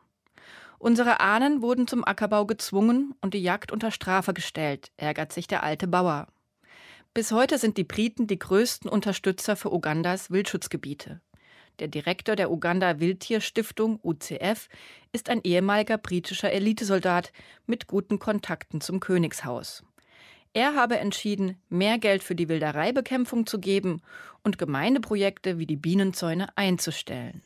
Unsere 0.81 1.21
Ahnen 1.21 1.62
wurden 1.62 1.87
zum 1.87 2.05
Ackerbau 2.05 2.47
gezwungen 2.47 3.15
und 3.21 3.35
die 3.35 3.43
Jagd 3.43 3.73
unter 3.73 3.91
Strafe 3.91 4.33
gestellt, 4.33 4.91
ärgert 4.97 5.33
sich 5.33 5.47
der 5.47 5.62
alte 5.62 5.87
Bauer. 5.87 6.29
Bis 7.15 7.33
heute 7.33 7.59
sind 7.59 7.77
die 7.77 7.85
Briten 7.85 8.27
die 8.27 8.38
größten 8.38 8.88
Unterstützer 8.88 9.57
für 9.57 9.73
Ugandas 9.73 10.31
Wildschutzgebiete. 10.31 11.21
Der 11.78 11.88
Direktor 11.88 12.35
der 12.35 12.50
Uganda 12.50 12.99
Wildtierstiftung 12.99 14.00
UCF 14.02 14.68
ist 15.12 15.30
ein 15.30 15.40
ehemaliger 15.44 15.97
britischer 15.97 16.52
Elitesoldat 16.52 17.32
mit 17.66 17.87
guten 17.87 18.18
Kontakten 18.18 18.80
zum 18.80 18.99
Königshaus. 18.99 19.85
Er 20.54 20.75
habe 20.75 20.99
entschieden, 20.99 21.56
mehr 21.68 21.99
Geld 21.99 22.25
für 22.25 22.35
die 22.35 22.49
Wildereibekämpfung 22.49 23.47
zu 23.47 23.61
geben 23.61 24.02
und 24.42 24.58
Gemeindeprojekte 24.58 25.58
wie 25.58 25.66
die 25.66 25.76
Bienenzäune 25.76 26.49
einzustellen. 26.56 27.42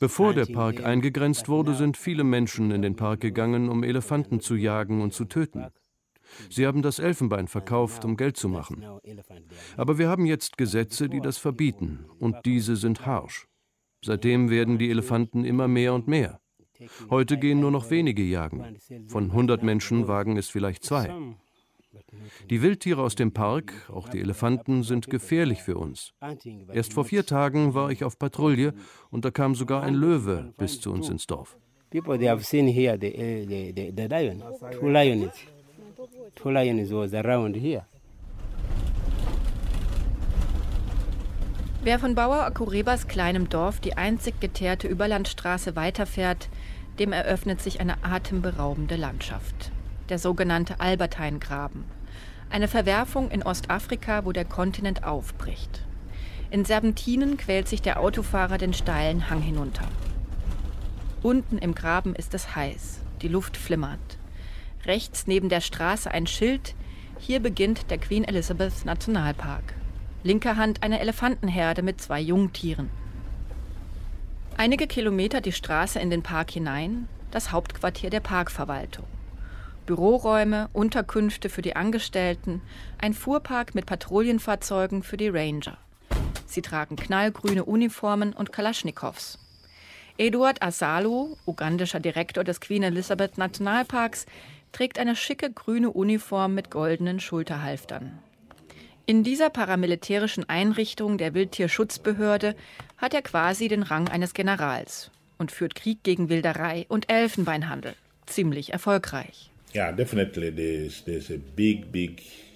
Bevor 0.00 0.34
der 0.34 0.46
Park 0.46 0.84
eingegrenzt 0.84 1.48
wurde, 1.48 1.74
sind 1.74 1.96
viele 1.96 2.24
Menschen 2.24 2.70
in 2.70 2.82
den 2.82 2.96
Park 2.96 3.20
gegangen, 3.20 3.68
um 3.68 3.84
Elefanten 3.84 4.40
zu 4.40 4.54
jagen 4.54 5.02
und 5.02 5.12
zu 5.12 5.26
töten. 5.26 5.66
Sie 6.48 6.66
haben 6.66 6.82
das 6.82 6.98
Elfenbein 6.98 7.48
verkauft, 7.48 8.04
um 8.04 8.16
Geld 8.16 8.36
zu 8.36 8.48
machen. 8.48 8.84
Aber 9.76 9.98
wir 9.98 10.08
haben 10.08 10.26
jetzt 10.26 10.56
Gesetze, 10.58 11.08
die 11.08 11.20
das 11.20 11.38
verbieten, 11.38 12.06
und 12.18 12.36
diese 12.44 12.76
sind 12.76 13.06
harsch. 13.06 13.46
Seitdem 14.04 14.50
werden 14.50 14.78
die 14.78 14.90
Elefanten 14.90 15.44
immer 15.44 15.68
mehr 15.68 15.94
und 15.94 16.08
mehr. 16.08 16.40
Heute 17.10 17.36
gehen 17.36 17.60
nur 17.60 17.70
noch 17.70 17.90
wenige 17.90 18.22
jagen. 18.22 18.78
Von 19.08 19.24
100 19.24 19.62
Menschen 19.62 20.08
wagen 20.08 20.36
es 20.36 20.48
vielleicht 20.48 20.84
zwei. 20.84 21.14
Die 22.48 22.62
Wildtiere 22.62 23.02
aus 23.02 23.14
dem 23.14 23.32
Park, 23.32 23.72
auch 23.92 24.08
die 24.08 24.20
Elefanten, 24.20 24.82
sind 24.82 25.10
gefährlich 25.10 25.62
für 25.62 25.76
uns. 25.76 26.12
Erst 26.72 26.92
vor 26.92 27.04
vier 27.04 27.26
Tagen 27.26 27.74
war 27.74 27.90
ich 27.90 28.04
auf 28.04 28.18
Patrouille 28.18 28.74
und 29.10 29.24
da 29.24 29.30
kam 29.30 29.54
sogar 29.54 29.82
ein 29.82 29.94
Löwe 29.94 30.54
bis 30.56 30.80
zu 30.80 30.92
uns 30.92 31.08
ins 31.08 31.26
Dorf. 31.26 31.58
People 31.90 32.16
they 32.16 32.28
have 32.28 32.44
seen 32.44 32.68
here 32.68 32.96
the, 32.96 33.10
the, 33.10 33.72
the, 33.74 33.92
the 33.96 34.06
lion, 34.06 34.42
two 34.78 34.88
lions. 34.88 35.32
Two 36.34 36.50
lions 36.50 36.90
was 36.92 37.12
around 37.12 37.56
here. 37.56 37.84
Wer 41.82 41.98
von 41.98 42.14
Bauer 42.14 42.44
Akurebas 42.44 43.06
kleinem 43.06 43.48
Dorf 43.48 43.80
die 43.80 43.96
einzig 43.96 44.40
geteerte 44.40 44.88
Überlandstraße 44.88 45.76
weiterfährt, 45.76 46.48
dem 46.98 47.12
eröffnet 47.12 47.60
sich 47.60 47.80
eine 47.80 48.02
atemberaubende 48.02 48.96
Landschaft. 48.96 49.72
Der 50.08 50.18
sogenannte 50.18 50.80
Alberteingraben. 50.80 51.84
Eine 52.48 52.68
Verwerfung 52.68 53.30
in 53.30 53.42
Ostafrika, 53.42 54.24
wo 54.24 54.32
der 54.32 54.44
Kontinent 54.44 55.04
aufbricht. 55.04 55.84
In 56.50 56.64
Serpentinen 56.64 57.36
quält 57.36 57.68
sich 57.68 57.82
der 57.82 58.00
Autofahrer 58.00 58.58
den 58.58 58.72
steilen 58.72 59.28
Hang 59.28 59.42
hinunter. 59.42 59.86
Unten 61.22 61.58
im 61.58 61.74
Graben 61.74 62.14
ist 62.14 62.32
es 62.32 62.56
heiß, 62.56 63.00
die 63.20 63.28
Luft 63.28 63.56
flimmert. 63.56 64.19
Rechts 64.86 65.26
neben 65.26 65.48
der 65.48 65.60
Straße 65.60 66.10
ein 66.10 66.26
Schild. 66.26 66.74
Hier 67.18 67.40
beginnt 67.40 67.90
der 67.90 67.98
Queen 67.98 68.24
Elizabeth 68.24 68.84
Nationalpark. 68.84 69.74
Linker 70.22 70.56
Hand 70.56 70.82
eine 70.82 71.00
Elefantenherde 71.00 71.82
mit 71.82 72.00
zwei 72.00 72.20
Jungtieren. 72.20 72.88
Einige 74.56 74.86
Kilometer 74.86 75.40
die 75.40 75.52
Straße 75.52 75.98
in 75.98 76.10
den 76.10 76.22
Park 76.22 76.50
hinein, 76.50 77.08
das 77.30 77.52
Hauptquartier 77.52 78.10
der 78.10 78.20
Parkverwaltung. 78.20 79.06
Büroräume, 79.86 80.68
Unterkünfte 80.72 81.48
für 81.48 81.62
die 81.62 81.76
Angestellten, 81.76 82.62
ein 82.98 83.14
Fuhrpark 83.14 83.74
mit 83.74 83.86
Patrouillenfahrzeugen 83.86 85.02
für 85.02 85.16
die 85.16 85.28
Ranger. 85.28 85.78
Sie 86.46 86.62
tragen 86.62 86.96
knallgrüne 86.96 87.64
Uniformen 87.64 88.32
und 88.32 88.52
Kalaschnikows. 88.52 89.38
Eduard 90.18 90.62
Asalo, 90.62 91.38
ugandischer 91.46 92.00
Direktor 92.00 92.44
des 92.44 92.60
Queen 92.60 92.82
Elizabeth 92.82 93.38
Nationalparks, 93.38 94.26
trägt 94.72 94.98
eine 94.98 95.16
schicke 95.16 95.50
grüne 95.52 95.90
Uniform 95.90 96.54
mit 96.54 96.70
goldenen 96.70 97.20
Schulterhalftern. 97.20 98.18
In 99.06 99.24
dieser 99.24 99.50
paramilitärischen 99.50 100.48
Einrichtung 100.48 101.18
der 101.18 101.34
Wildtierschutzbehörde 101.34 102.54
hat 102.96 103.14
er 103.14 103.22
quasi 103.22 103.66
den 103.68 103.82
Rang 103.82 104.08
eines 104.08 104.34
Generals 104.34 105.10
und 105.38 105.50
führt 105.50 105.74
Krieg 105.74 106.04
gegen 106.04 106.28
Wilderei 106.28 106.86
und 106.88 107.10
Elfenbeinhandel. 107.10 107.94
Ziemlich 108.26 108.72
erfolgreich. 108.72 109.50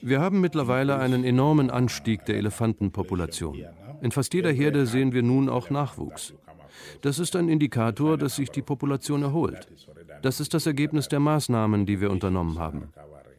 Wir 0.03 0.21
haben 0.21 0.41
mittlerweile 0.41 0.99
einen 0.99 1.25
enormen 1.25 1.71
Anstieg 1.71 2.25
der 2.27 2.37
Elefantenpopulation. 2.37 3.65
In 4.03 4.11
fast 4.13 4.35
jeder 4.35 4.53
Herde 4.53 4.87
sehen 4.87 5.13
wir 5.13 5.23
nun 5.23 5.49
auch 5.49 5.71
Nachwuchs. 5.71 6.35
Das 7.01 7.19
ist 7.19 7.37
ein 7.37 7.49
Indikator, 7.49 8.19
dass 8.19 8.37
sich 8.37 8.51
die 8.51 8.63
Population 8.63 9.23
erholt. 9.23 9.67
Das 10.25 10.41
ist 10.41 10.55
das 10.55 10.65
Ergebnis 10.65 11.09
der 11.09 11.21
Maßnahmen, 11.21 11.85
die 11.85 12.01
wir 12.01 12.11
unternommen 12.11 12.59
haben. 12.59 12.89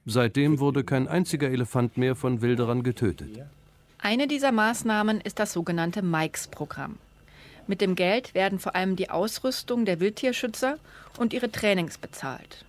Seitdem 0.05 0.59
wurde 0.59 0.83
kein 0.83 1.07
einziger 1.07 1.49
Elefant 1.49 1.97
mehr 1.97 2.15
von 2.15 2.41
Wilderern 2.41 2.83
getötet. 2.83 3.29
Eine 3.97 4.27
dieser 4.27 4.51
Maßnahmen 4.51 5.19
ist 5.19 5.39
das 5.39 5.51
sogenannte 5.51 6.03
Mikes-Programm. 6.03 6.97
Mit 7.65 7.81
dem 7.81 7.95
Geld 7.95 8.35
werden 8.35 8.59
vor 8.59 8.75
allem 8.75 8.95
die 8.95 9.09
Ausrüstung 9.09 9.85
der 9.85 9.99
Wildtierschützer 9.99 10.77
und 11.17 11.33
ihre 11.33 11.51
Trainings 11.51 11.97
bezahlt. 11.97 12.65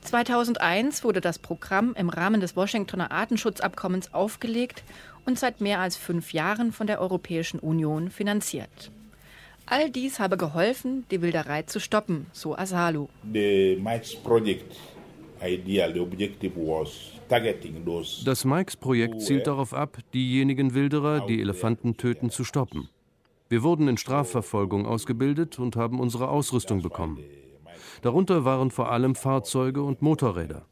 2001 0.00 1.04
wurde 1.04 1.20
das 1.20 1.38
Programm 1.38 1.92
im 1.94 2.08
Rahmen 2.08 2.40
des 2.40 2.56
Washingtoner 2.56 3.10
Artenschutzabkommens 3.10 4.14
aufgelegt 4.14 4.82
und 5.26 5.38
seit 5.38 5.60
mehr 5.60 5.80
als 5.80 5.98
fünf 5.98 6.32
Jahren 6.32 6.72
von 6.72 6.86
der 6.86 7.02
Europäischen 7.02 7.60
Union 7.60 8.10
finanziert. 8.10 8.90
All 9.70 9.90
dies 9.90 10.18
habe 10.18 10.38
geholfen, 10.38 11.04
die 11.10 11.20
Wilderei 11.20 11.62
zu 11.62 11.78
stoppen, 11.78 12.26
so 12.32 12.56
Asalu. 12.56 13.08
Das 18.24 18.44
Mikes-Projekt 18.44 19.20
zielt 19.20 19.46
darauf 19.46 19.74
ab, 19.74 19.98
diejenigen 20.14 20.72
Wilderer, 20.72 21.26
die 21.26 21.40
Elefanten 21.42 21.98
töten, 21.98 22.30
zu 22.30 22.44
stoppen. 22.44 22.88
Wir 23.50 23.62
wurden 23.62 23.88
in 23.88 23.98
Strafverfolgung 23.98 24.86
ausgebildet 24.86 25.58
und 25.58 25.76
haben 25.76 26.00
unsere 26.00 26.28
Ausrüstung 26.28 26.80
bekommen. 26.80 27.18
Darunter 28.00 28.46
waren 28.46 28.70
vor 28.70 28.90
allem 28.90 29.14
Fahrzeuge 29.14 29.82
und 29.82 30.00
Motorräder. 30.00 30.64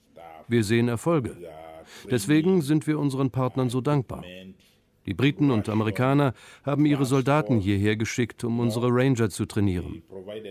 Wir 0.48 0.64
sehen 0.64 0.88
Erfolge. 0.88 1.36
Deswegen 2.10 2.62
sind 2.62 2.86
wir 2.86 2.98
unseren 2.98 3.30
Partnern 3.30 3.68
so 3.68 3.82
dankbar. 3.82 4.24
Die 5.06 5.14
Briten 5.14 5.50
und 5.50 5.68
Amerikaner 5.68 6.34
haben 6.64 6.84
ihre 6.84 7.06
Soldaten 7.06 7.58
hierher 7.58 7.96
geschickt, 7.96 8.42
um 8.44 8.58
unsere 8.58 8.88
Ranger 8.90 9.30
zu 9.30 9.46
trainieren. 9.46 10.02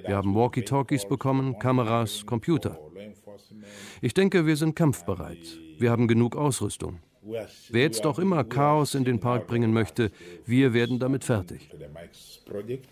Wir 0.06 0.16
haben 0.16 0.34
Walkie-Talkies 0.34 1.08
bekommen, 1.08 1.60
Kameras, 1.60 2.26
Computer. 2.26 2.80
Ich 4.02 4.14
denke, 4.14 4.46
wir 4.46 4.56
sind 4.56 4.76
kampfbereit. 4.76 5.60
Wir 5.78 5.92
haben 5.92 6.08
genug 6.08 6.36
Ausrüstung. 6.36 7.00
Wer 7.70 7.82
jetzt 7.82 8.06
auch 8.06 8.20
immer 8.20 8.44
Chaos 8.44 8.94
in 8.94 9.04
den 9.04 9.20
Park 9.20 9.48
bringen 9.48 9.74
möchte, 9.74 10.12
wir 10.46 10.74
werden 10.74 11.00
damit 11.00 11.24
fertig. 11.24 11.70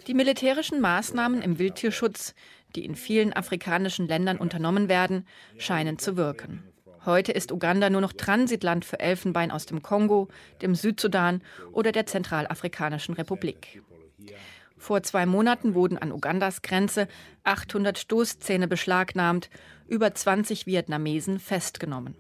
Die 0.08 0.14
militärischen 0.14 0.82
Maßnahmen 0.82 1.42
im 1.42 1.60
Wildtierschutz, 1.60 2.34
die 2.76 2.84
in 2.84 2.96
vielen 2.96 3.32
afrikanischen 3.32 4.08
Ländern 4.08 4.38
unternommen 4.38 4.90
werden, 4.90 5.28
scheinen 5.58 6.00
zu 6.00 6.18
wirken. 6.18 6.64
Heute 7.06 7.34
ist 7.34 7.52
Uganda 7.52 7.90
nur 7.90 8.02
noch 8.02 8.14
Transitland 8.14 8.86
für 8.86 9.00
Elfenbein 9.00 9.52
aus 9.52 9.66
dem 9.66 9.82
Kongo, 9.82 10.30
dem 10.62 10.74
Südsudan 10.74 11.42
oder 11.72 11.92
der 11.92 12.06
Zentralafrikanischen 12.06 13.14
Republik. 13.16 13.82
Vor 14.78 15.04
zwei 15.04 15.26
Monaten 15.26 15.76
wurden 15.76 15.98
an 15.98 16.12
Ugandas 16.12 16.62
Grenze 16.62 17.08
800 17.44 17.98
Stoßzähne 17.98 18.68
beschlagnahmt, 18.68 19.50
über 19.88 20.14
20 20.14 20.66
Vietnamesen 20.66 21.40
festgenommen. 21.40 22.16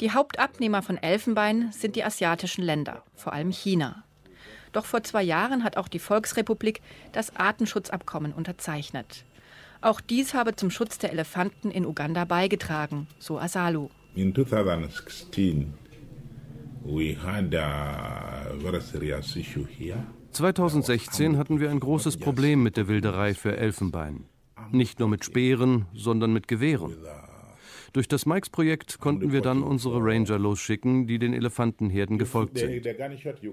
Die 0.00 0.10
Hauptabnehmer 0.10 0.82
von 0.82 0.96
Elfenbein 0.96 1.70
sind 1.72 1.96
die 1.96 2.04
asiatischen 2.04 2.62
Länder, 2.62 3.02
vor 3.14 3.32
allem 3.32 3.50
China. 3.50 4.04
Doch 4.72 4.86
vor 4.86 5.02
zwei 5.02 5.22
Jahren 5.22 5.64
hat 5.64 5.76
auch 5.76 5.88
die 5.88 5.98
Volksrepublik 5.98 6.80
das 7.12 7.36
Artenschutzabkommen 7.36 8.32
unterzeichnet. 8.32 9.24
Auch 9.82 10.00
dies 10.00 10.32
habe 10.32 10.54
zum 10.54 10.70
Schutz 10.70 10.98
der 10.98 11.10
Elefanten 11.10 11.72
in 11.72 11.84
Uganda 11.84 12.24
beigetragen, 12.24 13.08
so 13.18 13.38
Asalu. 13.38 13.88
In 14.14 14.32
2016 14.32 15.74
we 16.84 17.16
had 17.16 17.52
a 17.54 18.54
very 18.60 18.80
serious 18.80 19.34
issue 19.34 19.66
here. 19.66 20.06
2016 20.30 21.36
hatten 21.36 21.58
wir 21.58 21.70
ein 21.70 21.80
großes 21.80 22.16
Problem 22.16 22.62
mit 22.62 22.76
der 22.76 22.86
Wilderei 22.86 23.34
für 23.34 23.56
Elfenbein. 23.56 24.24
Nicht 24.70 25.00
nur 25.00 25.08
mit 25.08 25.24
Speeren, 25.24 25.86
sondern 25.94 26.32
mit 26.32 26.46
Gewehren. 26.46 26.96
Durch 27.92 28.06
das 28.08 28.24
Mikes-Projekt 28.24 29.00
konnten 29.00 29.32
wir 29.32 29.42
dann 29.42 29.62
unsere 29.64 29.98
Ranger 30.00 30.38
losschicken, 30.38 31.06
die 31.08 31.18
den 31.18 31.34
Elefantenherden 31.34 32.18
gefolgt 32.18 32.56
sind. 32.56 32.84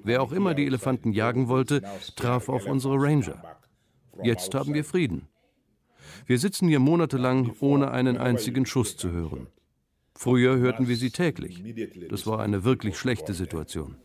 Wer 0.03 0.21
auch 0.21 0.31
immer 0.31 0.53
die 0.53 0.65
Elefanten 0.65 1.11
jagen 1.11 1.47
wollte, 1.47 1.81
traf 2.15 2.47
auf 2.49 2.65
unsere 2.65 2.95
Ranger. 2.95 3.41
Jetzt 4.23 4.53
haben 4.53 4.73
wir 4.73 4.85
Frieden. 4.85 5.27
Wir 6.25 6.39
sitzen 6.39 6.67
hier 6.67 6.79
monatelang, 6.79 7.55
ohne 7.59 7.91
einen 7.91 8.17
einzigen 8.17 8.65
Schuss 8.65 8.97
zu 8.97 9.11
hören. 9.11 9.47
Früher 10.19 10.57
hörten 10.57 10.89
wir 10.89 10.97
sie 10.97 11.11
täglich. 11.11 11.63
Das 12.09 12.27
war 12.27 12.41
eine 12.41 12.65
wirklich 12.65 12.97
schlechte 12.97 13.33
Situation. 13.33 13.95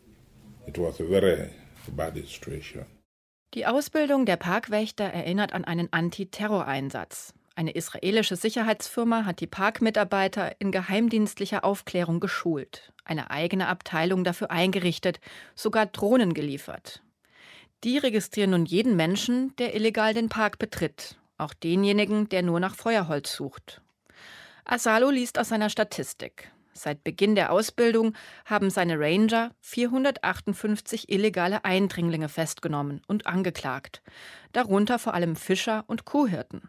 Die 3.55 3.67
Ausbildung 3.67 4.25
der 4.25 4.37
Parkwächter 4.37 5.05
erinnert 5.05 5.53
an 5.53 5.65
einen 5.65 5.93
Antiterroreinsatz. 5.93 7.35
Eine 7.57 7.73
israelische 7.73 8.37
Sicherheitsfirma 8.37 9.25
hat 9.25 9.41
die 9.41 9.49
Parkmitarbeiter 9.49 10.61
in 10.61 10.71
geheimdienstlicher 10.71 11.65
Aufklärung 11.65 12.21
geschult, 12.21 12.93
eine 13.05 13.33
eigene 13.33 13.67
Abteilung 13.67 14.23
dafür 14.23 14.53
eingerichtet, 14.53 15.19
sogar 15.57 15.87
Drohnen 15.87 16.33
geliefert. 16.33 17.03
Die 17.83 17.99
registrieren 17.99 18.51
nun 18.51 18.67
jeden 18.67 18.95
Menschen, 18.95 19.55
der 19.57 19.75
illegal 19.75 20.15
den 20.15 20.29
Park 20.29 20.61
betritt 20.61 21.19
auch 21.39 21.55
denjenigen, 21.55 22.29
der 22.29 22.43
nur 22.43 22.61
nach 22.61 22.75
Feuerholz 22.75 23.33
sucht. 23.33 23.81
Asalo 24.65 25.11
liest 25.11 25.39
aus 25.39 25.49
seiner 25.49 25.71
Statistik. 25.71 26.51
Seit 26.73 27.05
Beginn 27.05 27.37
der 27.37 27.53
Ausbildung 27.53 28.15
haben 28.45 28.69
seine 28.69 28.99
Ranger 28.99 29.53
458 29.61 31.09
illegale 31.09 31.65
Eindringlinge 31.65 32.29
festgenommen 32.29 33.01
und 33.07 33.27
angeklagt, 33.27 34.03
darunter 34.53 34.99
vor 34.99 35.15
allem 35.15 35.37
Fischer 35.37 35.85
und 35.87 36.05
Kuhhirten. 36.05 36.69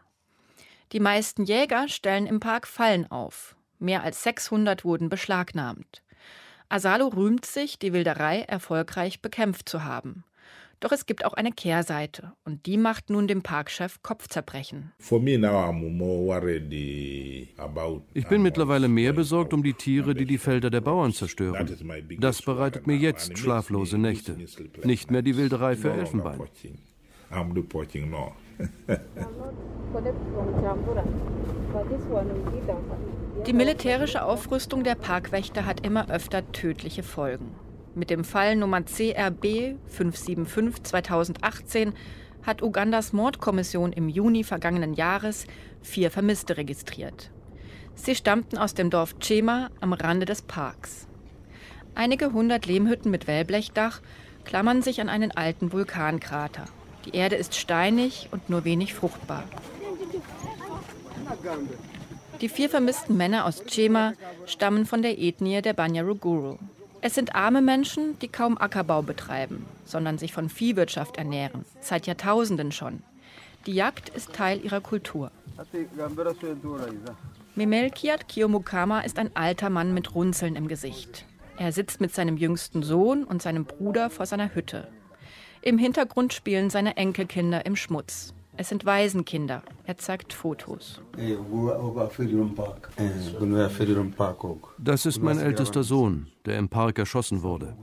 Die 0.92 1.00
meisten 1.00 1.44
Jäger 1.44 1.88
stellen 1.88 2.28
im 2.28 2.40
Park 2.40 2.68
Fallen 2.68 3.10
auf. 3.10 3.56
Mehr 3.80 4.04
als 4.04 4.22
600 4.24 4.86
wurden 4.86 5.10
beschlagnahmt. 5.10 6.04
Asalo 6.70 7.08
rühmt 7.08 7.46
sich, 7.46 7.80
die 7.80 7.94
Wilderei 7.94 8.42
erfolgreich 8.42 9.22
bekämpft 9.22 9.68
zu 9.68 9.84
haben. 9.84 10.24
Doch 10.80 10.92
es 10.92 11.06
gibt 11.06 11.26
auch 11.26 11.34
eine 11.34 11.52
Kehrseite 11.52 12.34
und 12.44 12.66
die 12.66 12.78
macht 12.78 13.10
nun 13.10 13.28
dem 13.28 13.42
Parkchef 13.42 14.02
Kopfzerbrechen. 14.02 14.92
Ich 18.14 18.28
bin 18.28 18.42
mittlerweile 18.42 18.88
mehr 18.88 19.14
besorgt 19.14 19.54
um 19.54 19.64
die 19.64 19.74
Tiere, 19.74 20.14
die 20.14 20.26
die 20.26 20.38
Felder 20.38 20.70
der 20.70 20.82
Bauern 20.82 21.14
zerstören. 21.14 21.68
Das 22.20 22.42
bereitet 22.42 22.88
mir 22.88 22.98
jetzt 22.98 23.38
schlaflose 23.38 23.98
Nächte. 23.98 24.38
Nicht 24.84 25.12
mehr 25.12 25.22
die 25.22 25.38
Wilderei 25.38 25.76
für 25.76 25.92
Elfenbein. 25.92 26.40
Die 33.46 33.54
militärische 33.54 34.24
Aufrüstung 34.24 34.84
der 34.84 34.96
Parkwächter 34.96 35.66
hat 35.66 35.86
immer 35.86 36.10
öfter 36.10 36.52
tödliche 36.52 37.04
Folgen. 37.04 37.56
Mit 37.96 38.10
dem 38.10 38.26
Fall 38.26 38.58
Nummer 38.58 38.82
CRB 38.82 39.78
575 39.88 40.84
2018 40.84 41.94
hat 42.44 42.62
Ugandas 42.62 43.14
Mordkommission 43.14 43.94
im 43.94 44.10
Juni 44.10 44.44
vergangenen 44.44 44.94
Jahres 44.94 45.48
vier 45.82 46.12
Vermisste 46.12 46.58
registriert. 46.58 47.32
Sie 47.96 48.14
stammten 48.14 48.58
aus 48.58 48.74
dem 48.74 48.90
Dorf 48.90 49.16
Chema 49.20 49.70
am 49.80 49.94
Rande 49.94 50.26
des 50.26 50.42
Parks. 50.42 51.08
Einige 51.96 52.34
hundert 52.34 52.66
Lehmhütten 52.66 53.10
mit 53.12 53.28
Wellblechdach 53.28 54.02
klammern 54.44 54.82
sich 54.82 55.00
an 55.00 55.08
einen 55.08 55.32
alten 55.32 55.72
Vulkankrater. 55.72 56.66
Die 57.06 57.16
Erde 57.16 57.38
ist 57.38 57.56
steinig 57.56 58.28
und 58.32 58.50
nur 58.50 58.66
wenig 58.66 58.94
fruchtbar. 58.94 59.46
Die 62.42 62.50
vier 62.50 62.70
vermissten 62.70 63.16
Männer 63.16 63.46
aus 63.46 63.64
Chema 63.66 64.14
stammen 64.46 64.86
von 64.86 65.02
der 65.02 65.18
Ethnie 65.18 65.62
der 65.62 65.74
Banyaruguru. 65.74 66.58
Es 67.06 67.14
sind 67.14 67.36
arme 67.36 67.62
Menschen, 67.62 68.18
die 68.18 68.28
kaum 68.28 68.58
Ackerbau 68.58 69.04
betreiben, 69.04 69.68
sondern 69.86 70.18
sich 70.18 70.34
von 70.34 70.50
Viehwirtschaft 70.50 71.18
ernähren, 71.18 71.64
seit 71.80 72.08
Jahrtausenden 72.08 72.72
schon. 72.72 73.04
Die 73.68 73.74
Jagd 73.74 74.10
ist 74.10 74.34
Teil 74.34 74.60
ihrer 74.66 74.82
Kultur. 74.82 75.30
Memelkiat 77.54 78.28
Kiyomukama 78.28 79.02
ist 79.02 79.20
ein 79.20 79.30
alter 79.36 79.70
Mann 79.70 79.94
mit 79.94 80.16
Runzeln 80.16 80.56
im 80.56 80.68
Gesicht. 80.68 81.28
Er 81.58 81.72
sitzt 81.72 82.02
mit 82.02 82.12
seinem 82.12 82.38
jüngsten 82.38 82.82
Sohn 82.82 83.24
und 83.24 83.40
seinem 83.40 83.66
Bruder 83.66 84.10
vor 84.10 84.26
seiner 84.26 84.56
Hütte. 84.56 84.88
Im 85.62 85.78
Hintergrund 85.78 86.34
spielen 86.34 86.72
seine 86.72 86.98
Enkelkinder 86.98 87.68
im 87.68 87.76
Schmutz. 87.76 88.34
Es 88.58 88.70
sind 88.70 88.86
Waisenkinder. 88.86 89.64
Er 89.86 89.98
zeigt 89.98 90.34
Fotos. 90.34 91.02
Das 94.78 95.06
ist 95.06 95.22
mein 95.22 95.40
ältester 95.40 95.84
Sohn, 95.84 96.28
der 96.46 96.58
im 96.58 96.70
Park 96.70 97.00
erschossen 97.00 97.44
wurde. 97.44 97.76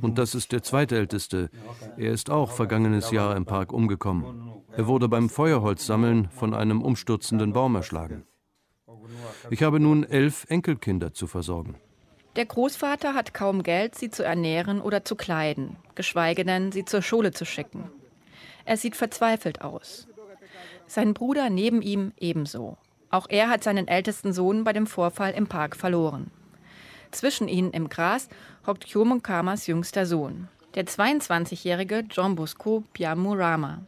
Und 0.00 0.18
das 0.18 0.34
ist 0.34 0.52
der 0.52 0.62
zweitälteste. 0.62 1.50
Er 1.96 2.12
ist 2.12 2.30
auch 2.30 2.52
vergangenes 2.52 3.10
Jahr 3.10 3.36
im 3.36 3.46
Park 3.46 3.72
umgekommen. 3.72 4.52
Er 4.76 4.86
wurde 4.86 5.08
beim 5.08 5.28
Feuerholzsammeln 5.28 6.28
von 6.30 6.54
einem 6.54 6.82
umstürzenden 6.82 7.52
Baum 7.52 7.74
erschlagen. 7.74 8.24
Ich 9.50 9.62
habe 9.62 9.80
nun 9.80 10.04
elf 10.04 10.46
Enkelkinder 10.48 11.12
zu 11.12 11.26
versorgen. 11.26 11.76
Der 12.36 12.46
Großvater 12.46 13.12
hat 13.14 13.34
kaum 13.34 13.62
Geld, 13.62 13.94
sie 13.94 14.10
zu 14.10 14.24
ernähren 14.24 14.80
oder 14.80 15.04
zu 15.04 15.16
kleiden, 15.16 15.76
geschweige 15.94 16.44
denn, 16.44 16.72
sie 16.72 16.84
zur 16.86 17.02
Schule 17.02 17.32
zu 17.32 17.44
schicken. 17.44 17.90
Er 18.64 18.76
sieht 18.76 18.96
verzweifelt 18.96 19.60
aus. 19.60 20.08
Sein 20.92 21.14
Bruder 21.14 21.48
neben 21.48 21.80
ihm 21.80 22.12
ebenso. 22.20 22.76
Auch 23.08 23.26
er 23.30 23.48
hat 23.48 23.64
seinen 23.64 23.88
ältesten 23.88 24.34
Sohn 24.34 24.62
bei 24.62 24.74
dem 24.74 24.86
Vorfall 24.86 25.32
im 25.32 25.46
Park 25.46 25.74
verloren. 25.74 26.30
Zwischen 27.12 27.48
ihnen 27.48 27.70
im 27.70 27.88
Gras 27.88 28.28
hockt 28.66 28.84
Kyomonkamas 28.84 29.66
jüngster 29.66 30.04
Sohn, 30.04 30.48
der 30.74 30.84
22-jährige 30.84 32.04
John 32.10 32.34
Bosco 32.34 32.84
Piamurama. 32.92 33.80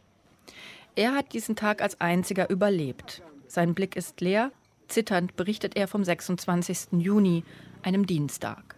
Er 0.95 1.13
hat 1.13 1.33
diesen 1.33 1.55
Tag 1.55 1.83
als 1.83 2.01
einziger 2.01 2.49
überlebt. 2.49 3.21
Sein 3.47 3.75
Blick 3.75 3.95
ist 3.95 4.19
leer, 4.19 4.51
zitternd 4.87 5.35
berichtet 5.35 5.77
er 5.77 5.87
vom 5.87 6.03
26. 6.03 6.87
Juni, 6.93 7.43
einem 7.83 8.07
Dienstag. 8.07 8.75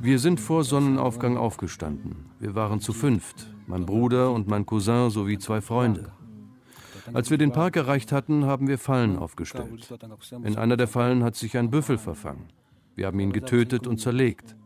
Wir 0.00 0.18
sind 0.18 0.40
vor 0.40 0.64
Sonnenaufgang 0.64 1.36
aufgestanden. 1.36 2.26
Wir 2.40 2.54
waren 2.54 2.80
zu 2.80 2.92
fünft, 2.92 3.46
mein 3.66 3.86
Bruder 3.86 4.32
und 4.32 4.48
mein 4.48 4.66
Cousin 4.66 5.10
sowie 5.10 5.38
zwei 5.38 5.60
Freunde. 5.60 6.12
Als 7.12 7.30
wir 7.30 7.38
den 7.38 7.52
Park 7.52 7.76
erreicht 7.76 8.12
hatten, 8.12 8.46
haben 8.46 8.66
wir 8.66 8.78
Fallen 8.78 9.18
aufgestellt. 9.18 9.94
In 10.42 10.56
einer 10.56 10.76
der 10.76 10.88
Fallen 10.88 11.22
hat 11.22 11.36
sich 11.36 11.56
ein 11.56 11.70
Büffel 11.70 11.98
verfangen. 11.98 12.48
Wir 12.96 13.06
haben 13.06 13.20
ihn 13.20 13.32
getötet 13.32 13.86
und 13.86 13.98
zerlegt. 13.98 14.56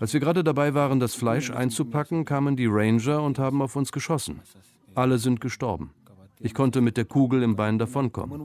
Als 0.00 0.12
wir 0.12 0.20
gerade 0.20 0.44
dabei 0.44 0.74
waren, 0.74 1.00
das 1.00 1.14
Fleisch 1.14 1.50
einzupacken, 1.50 2.24
kamen 2.24 2.56
die 2.56 2.66
Ranger 2.66 3.22
und 3.22 3.38
haben 3.38 3.62
auf 3.62 3.76
uns 3.76 3.92
geschossen. 3.92 4.40
Alle 4.94 5.18
sind 5.18 5.40
gestorben. 5.40 5.90
Ich 6.40 6.54
konnte 6.54 6.80
mit 6.80 6.96
der 6.96 7.04
Kugel 7.04 7.42
im 7.42 7.56
Bein 7.56 7.78
davonkommen. 7.78 8.42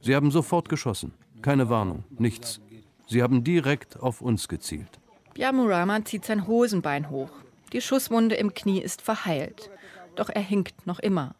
Sie 0.00 0.14
haben 0.14 0.30
sofort 0.30 0.68
geschossen. 0.68 1.12
Keine 1.42 1.68
Warnung, 1.68 2.04
nichts. 2.18 2.60
Sie 3.06 3.22
haben 3.22 3.44
direkt 3.44 4.00
auf 4.00 4.20
uns 4.20 4.48
gezielt. 4.48 4.98
Yamurama 5.36 6.04
zieht 6.04 6.24
sein 6.24 6.46
Hosenbein 6.46 7.10
hoch. 7.10 7.30
Die 7.72 7.80
Schusswunde 7.80 8.34
im 8.36 8.54
Knie 8.54 8.80
ist 8.80 9.02
verheilt. 9.02 9.70
Doch 10.16 10.28
er 10.28 10.42
hinkt 10.42 10.86
noch 10.86 10.98
immer. 10.98 11.34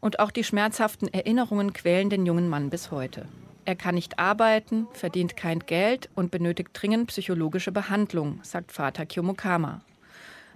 Und 0.00 0.20
auch 0.20 0.30
die 0.30 0.44
schmerzhaften 0.44 1.08
Erinnerungen 1.08 1.72
quälen 1.72 2.10
den 2.10 2.24
jungen 2.24 2.48
Mann 2.48 2.70
bis 2.70 2.90
heute. 2.90 3.26
Er 3.64 3.76
kann 3.76 3.94
nicht 3.94 4.18
arbeiten, 4.18 4.88
verdient 4.92 5.36
kein 5.36 5.60
Geld 5.60 6.08
und 6.14 6.30
benötigt 6.30 6.70
dringend 6.72 7.08
psychologische 7.08 7.72
Behandlung, 7.72 8.40
sagt 8.42 8.72
Vater 8.72 9.06
Kyomokama. 9.06 9.82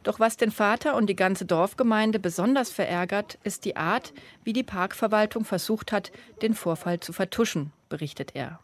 Doch 0.03 0.21
was 0.21 0.37
den 0.37 0.51
Vater 0.51 0.97
und 0.97 1.09
die 1.09 1.17
ganze 1.17 1.45
Dorfgemeinde 1.45 2.19
besonders 2.19 2.71
verärgert, 2.71 3.39
ist 3.45 3.65
die 3.65 3.77
Art, 3.77 4.13
wie 4.45 4.53
die 4.53 4.63
Parkverwaltung 4.63 5.45
versucht 5.45 5.93
hat, 5.93 6.13
den 6.43 6.55
Vorfall 6.55 7.01
zu 7.01 7.13
vertuschen, 7.13 7.73
berichtet 7.89 8.35
er. 8.35 8.61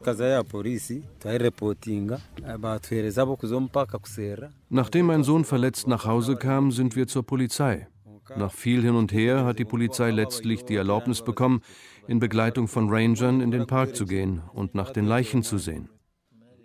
Nachdem 4.68 5.06
mein 5.06 5.24
Sohn 5.24 5.44
verletzt 5.44 5.86
nach 5.86 6.04
Hause 6.04 6.36
kam, 6.36 6.70
sind 6.72 6.96
wir 6.96 7.06
zur 7.06 7.24
Polizei. 7.24 7.88
Nach 8.36 8.52
viel 8.52 8.82
hin 8.82 8.94
und 8.94 9.12
her 9.12 9.44
hat 9.44 9.58
die 9.58 9.64
Polizei 9.64 10.10
letztlich 10.10 10.64
die 10.64 10.76
Erlaubnis 10.76 11.22
bekommen, 11.22 11.60
in 12.06 12.18
Begleitung 12.18 12.68
von 12.68 12.88
Rangern 12.88 13.40
in 13.40 13.50
den 13.50 13.66
Park 13.66 13.94
zu 13.94 14.06
gehen 14.06 14.42
und 14.52 14.74
nach 14.74 14.90
den 14.90 15.06
Leichen 15.06 15.42
zu 15.42 15.58
sehen. 15.58 15.88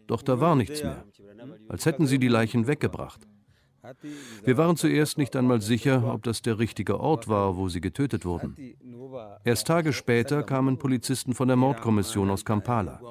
Doch 0.08 0.22
da 0.22 0.40
war 0.40 0.56
nichts 0.56 0.84
mehr, 0.84 1.04
als 1.68 1.86
hätten 1.86 2.08
sie 2.08 2.20
die 2.20 2.30
Leichen 2.30 2.68
weggebracht. 2.68 3.27
Wir 4.44 4.58
waren 4.58 4.76
zuerst 4.76 5.18
nicht 5.18 5.36
einmal 5.36 5.62
sicher, 5.62 6.14
ob 6.14 6.24
das 6.24 6.42
der 6.42 6.60
richtige 6.60 7.00
Ort 7.00 7.28
war, 7.28 7.58
wo 7.58 7.70
sie 7.70 7.82
getötet 7.82 8.26
wurden. 8.26 8.56
Erst 9.44 9.68
Tage 9.68 9.94
später 9.94 10.44
kamen 10.44 10.78
Polizisten 10.78 11.34
von 11.34 11.48
der 11.48 11.58
Mordkommission 11.58 12.30
aus 12.30 12.46
Kampala. 12.46 13.02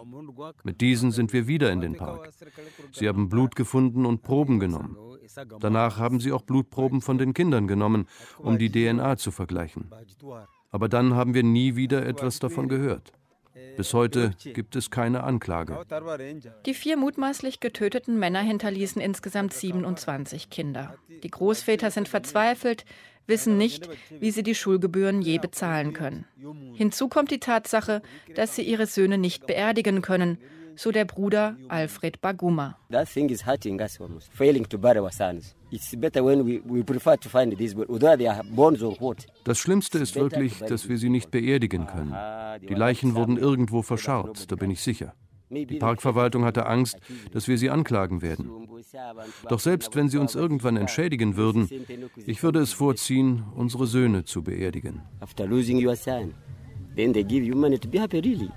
Mit 0.65 0.81
diesen 0.81 1.13
sind 1.13 1.33
wir 1.33 1.47
wieder 1.47 1.73
in 1.73 1.81
den 1.81 1.97
Park. 1.97 2.31
Sie 2.93 3.09
haben 3.09 3.29
Blut 3.29 3.57
gefunden 3.57 4.07
und 4.07 4.23
Proben 4.23 4.61
genommen. 4.61 4.97
Danach 5.61 5.99
haben 5.99 6.21
sie 6.21 6.33
auch 6.33 6.43
Blutproben 6.43 7.01
von 7.01 7.19
den 7.19 7.35
Kindern 7.35 7.67
genommen, 7.67 8.07
um 8.39 8.59
die 8.59 8.71
DNA 8.71 9.17
zu 9.17 9.31
vergleichen. 9.31 9.91
Aber 10.71 10.89
dann 10.89 11.15
haben 11.15 11.35
wir 11.35 11.43
nie 11.43 11.77
wieder 11.77 12.07
etwas 12.07 12.39
davon 12.39 12.69
gehört. 12.69 13.13
Bis 13.77 13.95
heute 13.95 14.33
gibt 14.55 14.77
es 14.77 14.91
keine 14.91 15.25
Anklage. 15.25 15.79
Die 16.65 16.75
vier 16.75 16.97
mutmaßlich 16.97 17.61
getöteten 17.61 18.19
Männer 18.19 18.41
hinterließen 18.41 19.01
insgesamt 19.01 19.53
27 19.53 20.51
Kinder. 20.51 20.95
Die 21.23 21.31
Großväter 21.31 21.91
sind 21.91 22.09
verzweifelt, 22.09 22.85
wissen 23.27 23.57
nicht, 23.59 23.89
wie 24.21 24.31
sie 24.31 24.43
die 24.43 24.55
Schulgebühren 24.55 25.23
je 25.23 25.39
bezahlen 25.39 25.93
können. 25.93 26.27
Hinzu 26.75 27.09
kommt 27.09 27.31
die 27.31 27.41
Tatsache, 27.41 28.03
dass 28.35 28.57
sie 28.57 28.63
ihre 28.63 28.87
Söhne 28.87 29.19
nicht 29.19 29.47
beerdigen 29.47 30.03
können, 30.03 30.39
so 30.77 30.93
der 30.93 31.05
Bruder 31.05 31.57
Alfred 31.69 32.21
Baguma. 32.21 32.79
Das 39.45 39.59
Schlimmste 39.59 39.99
ist 39.99 40.15
wirklich, 40.15 40.59
dass 40.61 40.89
wir 40.89 40.99
sie 40.99 41.09
nicht 41.09 41.31
beerdigen 41.31 41.87
können. 41.87 42.15
Die 42.69 42.75
Leichen 42.75 43.15
wurden 43.15 43.37
irgendwo 43.37 43.83
verscharrt, 43.83 44.51
da 44.51 44.57
bin 44.57 44.71
ich 44.71 44.81
sicher. 44.81 45.15
Die 45.49 45.79
Parkverwaltung 45.79 46.45
hatte 46.45 46.67
Angst, 46.67 46.99
dass 47.33 47.47
wir 47.47 47.57
sie 47.57 47.71
anklagen 47.71 48.21
werden. 48.21 48.51
Doch 49.49 49.61
selbst 49.61 49.95
wenn 49.95 50.09
sie 50.09 50.19
uns 50.19 50.35
irgendwann 50.35 50.77
entschädigen 50.77 51.37
würden, 51.37 51.69
ich 52.27 52.43
würde 52.43 52.61
es 52.61 52.73
vorziehen, 52.73 53.45
unsere 53.55 53.87
Söhne 53.87 54.25
zu 54.25 54.43
beerdigen. 54.43 55.03
After 55.21 55.47
losing 55.47 55.85
your 55.85 55.95
son, 55.95 56.35
then 56.97 57.13
they 57.13 57.23
give 57.23 57.45
you 57.45 57.57
money 57.57 57.79
to 57.79 57.89
be 57.89 58.01
happy 58.01 58.19
really. 58.19 58.51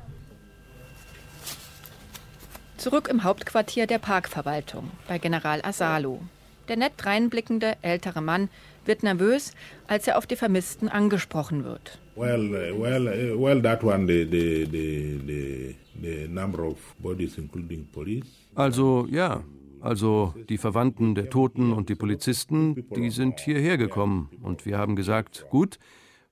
Zurück 2.78 3.08
im 3.10 3.24
Hauptquartier 3.24 3.88
der 3.88 4.00
Parkverwaltung 4.00 4.90
bei 5.08 5.20
General 5.20 5.62
Asalo. 5.64 6.22
Der 6.70 6.78
nett 6.78 6.94
dreinblickende 6.98 7.78
ältere 7.82 8.22
Mann 8.22 8.48
wird 8.86 9.02
nervös, 9.02 9.54
als 9.88 10.08
er 10.08 10.20
auf 10.20 10.28
die 10.28 10.36
Vermissten 10.36 10.88
angesprochen 10.88 11.64
wird. 11.64 12.00
Well, 12.16 12.50
uh, 12.50 12.80
well, 12.80 13.08
uh, 13.08 13.42
well, 13.42 13.62
that 13.64 13.84
one, 13.84 14.06
the, 14.06 14.24
the, 14.30 14.66
the, 14.66 15.76
the 16.00 16.28
number 16.28 16.64
of 16.64 16.78
bodies, 17.00 17.40
including 17.40 17.88
police. 17.92 18.28
Also 18.54 19.08
ja, 19.10 19.44
also 19.82 20.36
die 20.48 20.60
Verwandten 20.60 21.16
der 21.16 21.32
Toten 21.32 21.74
und 21.74 21.90
die 21.90 21.96
Polizisten, 21.96 22.86
die 22.96 23.10
sind 23.10 23.40
hierher 23.40 23.78
gekommen 23.78 24.30
und 24.44 24.68
wir 24.68 24.78
haben 24.78 24.96
gesagt, 24.96 25.48
gut, 25.50 25.80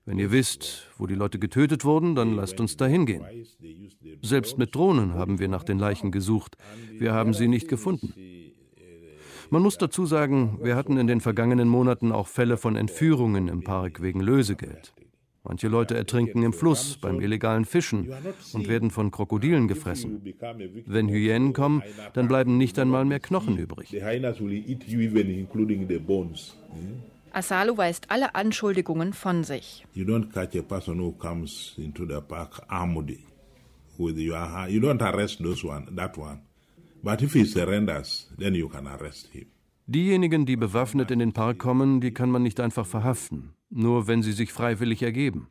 wenn 0.04 0.18
ihr 0.18 0.30
wisst, 0.30 0.88
wo 0.98 1.06
die 1.06 1.16
Leute 1.16 1.38
getötet 1.38 1.84
wurden, 1.84 2.14
dann 2.14 2.34
lasst 2.34 2.60
uns 2.60 2.76
da 2.76 2.86
hingehen. 2.86 3.24
Selbst 4.22 4.56
mit 4.56 4.74
Drohnen 4.74 5.14
haben 5.14 5.38
wir 5.38 5.48
nach 5.48 5.64
den 5.64 5.78
Leichen 5.78 6.12
gesucht. 6.12 6.56
Wir 6.98 7.12
haben 7.12 7.34
sie 7.34 7.48
nicht 7.48 7.68
gefunden. 7.68 8.14
Man 9.50 9.62
muss 9.62 9.78
dazu 9.78 10.04
sagen, 10.04 10.58
wir 10.62 10.76
hatten 10.76 10.98
in 10.98 11.06
den 11.06 11.20
vergangenen 11.20 11.68
Monaten 11.68 12.12
auch 12.12 12.28
Fälle 12.28 12.56
von 12.58 12.76
Entführungen 12.76 13.48
im 13.48 13.64
Park 13.64 14.02
wegen 14.02 14.20
Lösegeld. 14.20 14.92
Manche 15.42 15.68
Leute 15.68 15.96
ertrinken 15.96 16.42
im 16.42 16.52
Fluss 16.52 16.98
beim 16.98 17.20
illegalen 17.20 17.64
Fischen 17.64 18.12
und 18.52 18.68
werden 18.68 18.90
von 18.90 19.10
Krokodilen 19.10 19.66
gefressen. 19.66 20.20
Wenn 20.86 21.08
Hyänen 21.08 21.54
kommen, 21.54 21.82
dann 22.12 22.28
bleiben 22.28 22.58
nicht 22.58 22.78
einmal 22.78 23.06
mehr 23.06 23.20
Knochen 23.20 23.56
übrig. 23.56 23.94
Asalo 27.30 27.76
weist 27.76 28.10
alle 28.10 28.34
Anschuldigungen 28.34 29.12
von 29.12 29.44
sich. 29.44 29.86
You 29.94 30.04
don't 30.04 30.32
catch 30.32 30.56
a 30.58 30.62
person 30.62 30.98
who 30.98 31.12
comes 31.12 31.74
into 31.78 32.04
the 32.04 32.20
park 32.20 32.60
armed 32.68 33.16
with 33.98 34.18
your 34.18 34.38
hand. 34.38 34.72
You 34.72 34.80
don't 34.80 35.02
arrest 35.02 35.42
those 35.42 35.66
one, 35.66 35.86
that 35.94 36.18
one. 36.18 36.40
But 37.02 37.22
if 37.22 37.32
he 37.32 37.44
surrenders, 37.44 38.32
then 38.38 38.54
you 38.54 38.68
can 38.68 38.86
arrest 38.86 39.28
him. 39.28 39.46
Diejenigen, 39.86 40.44
die 40.44 40.56
bewaffnet 40.56 41.10
in 41.10 41.18
den 41.18 41.32
Park 41.32 41.58
kommen, 41.58 42.02
die 42.02 42.12
kann 42.12 42.30
man 42.30 42.42
nicht 42.42 42.60
einfach 42.60 42.86
verhaften, 42.86 43.54
nur 43.70 44.06
wenn 44.06 44.22
sie 44.22 44.32
sich 44.32 44.52
freiwillig 44.52 45.02
ergeben. 45.02 45.48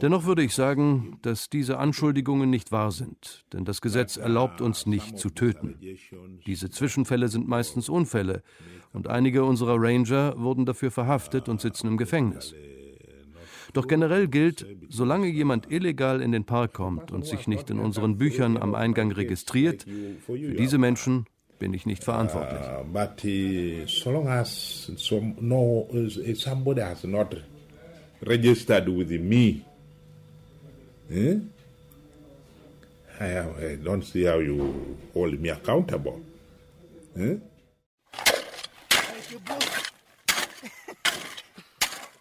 Dennoch 0.00 0.24
würde 0.24 0.42
ich 0.42 0.54
sagen, 0.54 1.18
dass 1.20 1.50
diese 1.50 1.76
Anschuldigungen 1.76 2.48
nicht 2.48 2.72
wahr 2.72 2.90
sind, 2.90 3.44
denn 3.52 3.66
das 3.66 3.82
Gesetz 3.82 4.16
erlaubt 4.16 4.62
uns 4.62 4.86
nicht 4.86 5.18
zu 5.18 5.28
töten. 5.28 5.78
Diese 6.46 6.70
Zwischenfälle 6.70 7.28
sind 7.28 7.46
meistens 7.46 7.90
Unfälle 7.90 8.42
und 8.94 9.08
einige 9.08 9.44
unserer 9.44 9.76
Ranger 9.78 10.38
wurden 10.38 10.64
dafür 10.64 10.90
verhaftet 10.90 11.50
und 11.50 11.60
sitzen 11.60 11.88
im 11.88 11.98
Gefängnis. 11.98 12.54
Doch 13.76 13.88
generell 13.88 14.26
gilt, 14.26 14.64
solange 14.88 15.26
jemand 15.26 15.70
illegal 15.70 16.22
in 16.22 16.32
den 16.32 16.44
Park 16.44 16.72
kommt 16.72 17.12
und 17.12 17.26
sich 17.26 17.46
nicht 17.46 17.68
in 17.68 17.78
unseren 17.78 18.16
Büchern 18.16 18.56
am 18.56 18.74
Eingang 18.74 19.12
registriert, 19.12 19.84
für 20.24 20.38
diese 20.38 20.78
Menschen 20.78 21.26
bin 21.58 21.74
ich 21.74 21.84
nicht 21.84 22.02
verantwortlich. 22.02 22.62
Eh? 31.10 31.36
I, 33.20 33.76
don't 33.84 34.02
see 34.02 34.26
how 34.26 34.40
you 34.40 34.74
hold 35.14 35.38
me 35.38 35.52
accountable. 35.52 36.14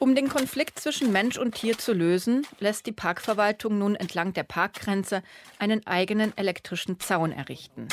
Um 0.05 0.13
den 0.13 0.29
Konflikt 0.29 0.79
zwischen 0.79 1.11
Mensch 1.11 1.39
und 1.39 1.55
Tier 1.55 1.79
zu 1.79 1.91
lösen, 1.91 2.45
lässt 2.59 2.85
die 2.85 2.91
Parkverwaltung 2.91 3.79
nun 3.79 3.95
entlang 3.95 4.33
der 4.33 4.43
Parkgrenze 4.43 5.23
einen 5.57 5.87
eigenen 5.87 6.31
elektrischen 6.37 6.99
Zaun 6.99 7.31
errichten. 7.31 7.87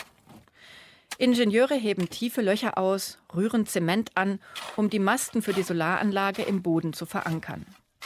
Ingenieure 1.16 1.74
heben 1.74 2.10
tiefe 2.10 2.42
Löcher 2.42 2.76
aus, 2.76 3.16
rühren 3.34 3.64
Zement 3.64 4.10
an, 4.14 4.40
um 4.76 4.90
die 4.90 4.98
Masten 4.98 5.40
für 5.40 5.54
die 5.54 5.62
Solaranlage 5.62 6.42
im 6.42 6.60
Boden 6.60 6.92
zu 6.92 7.06
verankern. 7.06 7.64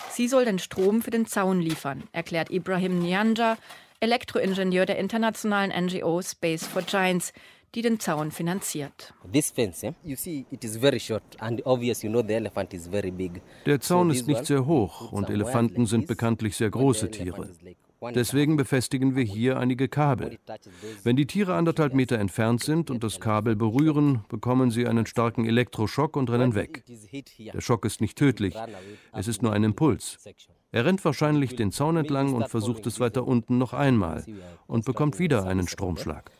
Sie 0.08 0.28
soll 0.28 0.44
den 0.44 0.60
Strom 0.60 1.02
für 1.02 1.10
den 1.10 1.26
Zaun 1.26 1.60
liefern, 1.60 2.04
erklärt 2.12 2.52
Ibrahim 2.52 3.00
Nyanja, 3.00 3.58
Elektroingenieur 3.98 4.86
der 4.86 4.98
internationalen 4.98 5.72
NGO 5.86 6.22
Space 6.22 6.64
for 6.64 6.82
Giants, 6.82 7.32
die 7.74 7.82
den 7.82 8.00
Zaun 8.00 8.30
finanziert. 8.30 9.14
Der 13.66 13.80
Zaun 13.80 14.10
ist 14.10 14.28
nicht 14.28 14.46
sehr 14.46 14.66
hoch 14.66 15.12
und 15.12 15.30
Elefanten 15.30 15.86
sind 15.86 16.06
bekanntlich 16.06 16.56
sehr 16.56 16.70
große 16.70 17.10
Tiere. 17.10 17.50
Deswegen 18.14 18.56
befestigen 18.56 19.16
wir 19.16 19.24
hier 19.24 19.58
einige 19.58 19.88
Kabel. 19.88 20.38
Wenn 21.02 21.16
die 21.16 21.26
Tiere 21.26 21.54
anderthalb 21.54 21.94
Meter 21.94 22.18
entfernt 22.18 22.62
sind 22.62 22.90
und 22.90 23.02
das 23.02 23.20
Kabel 23.20 23.56
berühren, 23.56 24.24
bekommen 24.28 24.70
sie 24.70 24.86
einen 24.86 25.06
starken 25.06 25.46
Elektroschock 25.46 26.16
und 26.16 26.30
rennen 26.30 26.54
weg. 26.54 26.84
Der 27.52 27.60
Schock 27.60 27.84
ist 27.84 28.00
nicht 28.00 28.18
tödlich, 28.18 28.54
es 29.12 29.28
ist 29.28 29.42
nur 29.42 29.52
ein 29.52 29.64
Impuls. 29.64 30.18
Er 30.72 30.84
rennt 30.84 31.04
wahrscheinlich 31.04 31.56
den 31.56 31.72
Zaun 31.72 31.96
entlang 31.96 32.34
und 32.34 32.48
versucht 32.48 32.86
es 32.86 33.00
weiter 33.00 33.26
unten 33.26 33.56
noch 33.56 33.72
einmal 33.72 34.24
und 34.66 34.84
bekommt 34.84 35.18
wieder 35.18 35.46
einen 35.46 35.66
Stromschlag. 35.66 36.30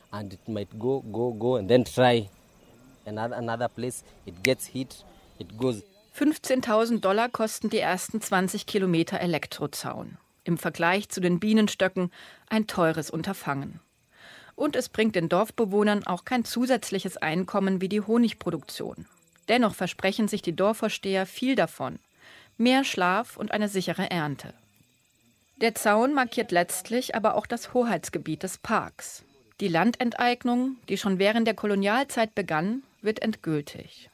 15.000 6.17 7.01
Dollar 7.01 7.29
kosten 7.29 7.69
die 7.69 7.79
ersten 7.79 8.21
20 8.21 8.67
Kilometer 8.67 9.21
Elektrozaun. 9.21 10.17
Im 10.45 10.57
Vergleich 10.57 11.09
zu 11.11 11.21
den 11.21 11.41
Bienenstöcken 11.41 12.11
ein 12.49 12.67
teures 12.67 13.11
Unterfangen. 13.11 13.81
Und 14.55 14.77
es 14.77 14.89
bringt 14.89 15.15
den 15.15 15.29
Dorfbewohnern 15.29 16.07
auch 16.07 16.25
kein 16.25 16.45
zusätzliches 16.45 17.19
Einkommen 17.19 17.83
wie 17.83 17.91
die 17.91 18.01
Honigproduktion. 18.01 19.07
Dennoch 19.49 19.75
versprechen 19.75 20.29
sich 20.29 20.41
die 20.41 20.57
Dorfvorsteher 20.57 21.27
viel 21.27 21.55
davon. 21.55 21.99
Mehr 22.57 22.85
Schlaf 22.85 23.37
und 23.37 23.53
eine 23.53 23.69
sichere 23.69 24.11
Ernte. 24.11 24.55
Der 25.61 25.75
Zaun 25.75 26.15
markiert 26.15 26.53
letztlich 26.53 27.15
aber 27.15 27.35
auch 27.35 27.47
das 27.47 27.75
Hoheitsgebiet 27.75 28.43
des 28.43 28.57
Parks. 28.57 29.26
Die 29.61 29.69
Landenteignung, 29.69 30.77
die 30.89 30.99
schon 30.99 31.19
während 31.19 31.47
der 31.47 31.55
Kolonialzeit 31.55 32.35
begann, 32.35 32.83
wird 33.01 33.23
endgültig. 33.23 34.11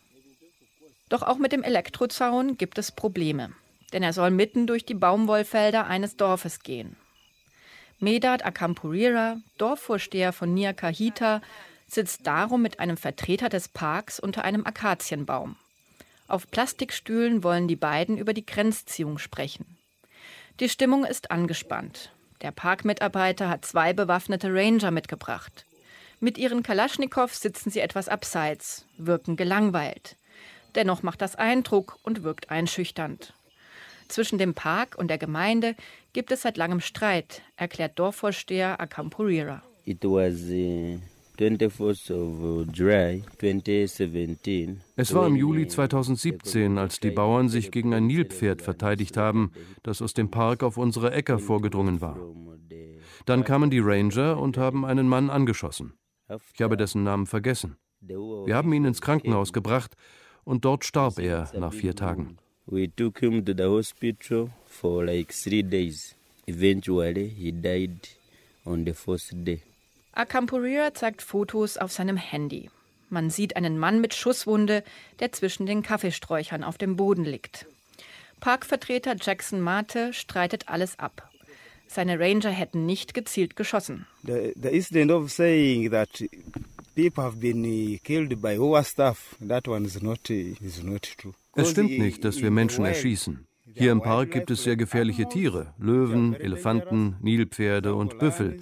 Doch 1.09 1.23
auch 1.23 1.39
mit 1.39 1.53
dem 1.53 1.63
Elektrozaun 1.63 2.57
gibt 2.57 2.79
es 2.79 2.93
Probleme 2.93 3.53
denn 3.93 4.03
er 4.03 4.13
soll 4.13 4.31
mitten 4.31 4.67
durch 4.67 4.85
die 4.85 4.95
Baumwollfelder 4.95 5.87
eines 5.87 6.17
Dorfes 6.17 6.61
gehen. 6.61 6.97
Medad 7.99 8.45
Akampurira, 8.45 9.37
Dorfvorsteher 9.59 10.33
von 10.33 10.53
Niakahita, 10.55 11.41
sitzt 11.87 12.27
darum 12.27 12.63
mit 12.63 12.81
einem 12.81 12.97
Vertreter 12.97 13.49
des 13.49 13.69
Parks 13.69 14.19
unter 14.19 14.45
einem 14.45 14.67
Akazienbaum. 14.67 15.57
Auf 16.27 16.51
Plastikstühlen 16.51 17.45
wollen 17.45 17.69
die 17.69 17.77
beiden 17.77 18.17
über 18.17 18.33
die 18.33 18.47
Grenzziehung 18.47 19.19
sprechen. 19.19 19.77
Die 20.59 20.69
Stimmung 20.69 21.05
ist 21.05 21.31
angespannt. 21.31 22.11
Der 22.43 22.51
Parkmitarbeiter 22.51 23.49
hat 23.49 23.65
zwei 23.65 23.93
bewaffnete 23.93 24.53
Ranger 24.53 24.91
mitgebracht. 24.91 25.65
Mit 26.19 26.39
ihren 26.39 26.63
Kalaschnikows 26.63 27.41
sitzen 27.41 27.71
sie 27.71 27.81
etwas 27.81 28.09
abseits, 28.09 28.87
wirken 28.99 29.37
gelangweilt. 29.37 30.17
Dennoch 30.75 31.03
macht 31.03 31.23
das 31.23 31.37
Eindruck 31.37 31.99
und 32.03 32.23
wirkt 32.23 32.51
einschüchternd. 32.51 33.35
Zwischen 34.09 34.39
dem 34.39 34.55
Park 34.55 34.97
und 34.99 35.09
der 35.09 35.19
Gemeinde 35.19 35.77
gibt 36.13 36.33
es 36.33 36.43
seit 36.43 36.57
langem 36.57 36.81
Streit, 36.81 37.43
erklärt 37.57 37.99
Dorfvorsteher 37.99 38.81
Akampurira. 38.81 39.63
It 39.85 40.05
was, 40.05 40.43
uh 40.51 41.01
es 44.97 45.15
war 45.15 45.27
im 45.27 45.37
Juli 45.37 45.67
2017, 45.67 46.79
als 46.79 47.01
die 47.01 47.11
Bauern 47.11 47.49
sich 47.49 47.71
gegen 47.71 47.95
ein 47.95 48.07
Nilpferd 48.07 48.63
verteidigt 48.63 49.17
haben, 49.17 49.53
das 49.83 50.03
aus 50.03 50.15
dem 50.15 50.31
Park 50.31 50.63
auf 50.63 50.77
unsere 50.77 51.13
Äcker 51.13 51.39
vorgedrungen 51.39 52.01
war. 52.01 52.19
Dann 53.25 53.45
kamen 53.45 53.71
die 53.71 53.79
Ranger 53.81 54.39
und 54.39 54.59
haben 54.59 54.85
einen 54.85 55.09
Mann 55.09 55.31
angeschossen. 55.31 55.95
Ich 56.55 56.61
habe 56.63 56.77
dessen 56.77 57.03
Namen 57.03 57.27
vergessen. 57.27 57.77
Wir 58.01 58.57
haben 58.57 58.73
ihn 58.73 58.85
ins 58.85 59.01
Krankenhaus 59.01 59.53
gebracht 59.53 59.95
und 60.45 60.65
dort 60.65 60.85
starb 60.85 61.19
er 61.19 61.51
nach 61.59 61.73
vier 61.73 61.95
Tagen. 61.95 62.39
We 62.67 62.89
took 62.95 63.19
him 63.19 63.45
to 63.45 63.53
the 63.57 63.65
hospital 63.65 64.51
for 64.67 65.05
like 65.05 65.33
three 65.33 65.63
days. 65.63 66.15
Eventually, 66.47 67.29
he 67.29 67.53
died 67.53 68.09
on 68.65 68.85
the 68.85 68.93
fourth 68.93 69.31
day. 69.33 69.63
Akampuria 70.13 70.93
zeigt 70.93 71.23
Fotos 71.23 71.79
auf 71.79 71.91
seinem 71.91 72.17
Handy. 72.17 72.71
Man 73.09 73.31
sieht 73.31 73.57
einen 73.57 73.79
Mann 73.79 74.01
mit 74.01 74.15
Schusswunde, 74.15 74.85
der 75.21 75.33
zwischen 75.33 75.67
den 75.67 75.83
Kaffeesträuchern 75.83 76.65
auf 76.65 76.79
dem 76.79 76.97
Boden 76.97 77.25
liegt. 77.25 77.67
Parkvertreter 78.41 79.17
Jackson 79.21 79.61
Mate 79.61 80.13
streitet 80.13 80.69
alles 80.69 80.99
ab. 80.99 81.31
Seine 81.87 82.19
Ranger 82.19 82.51
hätten 82.51 82.87
nicht 82.87 83.15
gezielt 83.15 83.55
geschossen. 83.55 84.07
The, 84.25 84.53
the 84.61 84.69
incident 84.69 85.11
of 85.11 85.31
saying 85.31 85.91
that 85.91 86.09
people 86.95 87.23
have 87.23 87.37
been 87.37 88.01
killed 88.03 88.41
by 88.41 88.59
our 88.59 88.83
staff, 88.83 89.37
that 89.47 89.69
one 89.69 89.85
is 89.85 90.03
not, 90.03 90.29
is 90.31 90.83
not 90.83 91.03
true. 91.19 91.35
Es 91.55 91.71
stimmt 91.71 91.99
nicht, 91.99 92.25
dass 92.25 92.41
wir 92.41 92.51
Menschen 92.51 92.85
erschießen. 92.85 93.47
Hier 93.75 93.93
im 93.93 94.03
Park 94.03 94.31
gibt 94.31 94.51
es 94.51 94.65
sehr 94.65 94.77
gefährliche 94.77 95.29
Tiere, 95.29 95.75
Löwen, 95.79 96.35
Elefanten, 96.35 97.17
Nilpferde 97.21 97.95
und 97.95 98.19
Büffel. 98.19 98.61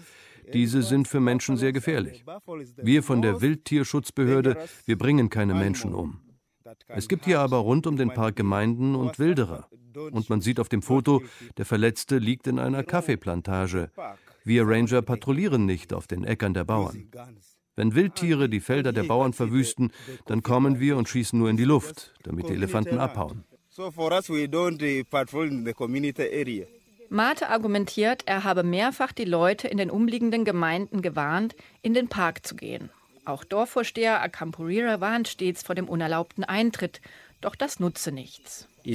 Diese 0.52 0.82
sind 0.82 1.08
für 1.08 1.20
Menschen 1.20 1.56
sehr 1.56 1.72
gefährlich. 1.72 2.24
Wir 2.76 3.02
von 3.02 3.22
der 3.22 3.40
Wildtierschutzbehörde, 3.40 4.56
wir 4.84 4.98
bringen 4.98 5.30
keine 5.30 5.54
Menschen 5.54 5.94
um. 5.94 6.20
Es 6.88 7.08
gibt 7.08 7.24
hier 7.24 7.40
aber 7.40 7.58
rund 7.58 7.86
um 7.86 7.96
den 7.96 8.10
Park 8.10 8.36
Gemeinden 8.36 8.94
und 8.94 9.18
Wilderer. 9.18 9.68
Und 9.94 10.30
man 10.30 10.40
sieht 10.40 10.60
auf 10.60 10.68
dem 10.68 10.82
Foto, 10.82 11.22
der 11.56 11.64
Verletzte 11.64 12.18
liegt 12.18 12.46
in 12.46 12.58
einer 12.58 12.84
Kaffeeplantage. 12.84 13.90
Wir 14.44 14.66
Ranger 14.66 15.02
patrouillieren 15.02 15.66
nicht 15.66 15.92
auf 15.92 16.06
den 16.06 16.24
Äckern 16.24 16.54
der 16.54 16.64
Bauern. 16.64 17.10
Wenn 17.76 17.94
Wildtiere 17.94 18.48
die 18.48 18.60
Felder 18.60 18.92
der 18.92 19.04
Bauern 19.04 19.32
verwüsten, 19.32 19.92
dann 20.26 20.42
kommen 20.42 20.80
wir 20.80 20.96
und 20.96 21.08
schießen 21.08 21.38
nur 21.38 21.50
in 21.50 21.56
die 21.56 21.64
Luft, 21.64 22.14
damit 22.22 22.48
die 22.48 22.54
Elefanten 22.54 22.98
abhauen. 22.98 23.44
Mate 27.12 27.48
argumentiert, 27.48 28.22
er 28.26 28.44
habe 28.44 28.62
mehrfach 28.62 29.10
die 29.10 29.24
Leute 29.24 29.66
in 29.66 29.78
den 29.78 29.90
umliegenden 29.90 30.44
Gemeinden 30.44 31.02
gewarnt, 31.02 31.56
in 31.82 31.92
den 31.92 32.06
Park 32.06 32.46
zu 32.46 32.54
gehen. 32.54 32.88
Auch 33.24 33.42
Dorfvorsteher 33.42 34.22
Akampurira 34.22 35.00
warnt 35.00 35.26
stets 35.26 35.64
vor 35.64 35.74
dem 35.74 35.88
unerlaubten 35.88 36.44
Eintritt, 36.44 37.00
doch 37.40 37.56
das 37.56 37.80
nutze 37.80 38.12
nichts. 38.12 38.68
Uh. 38.86 38.92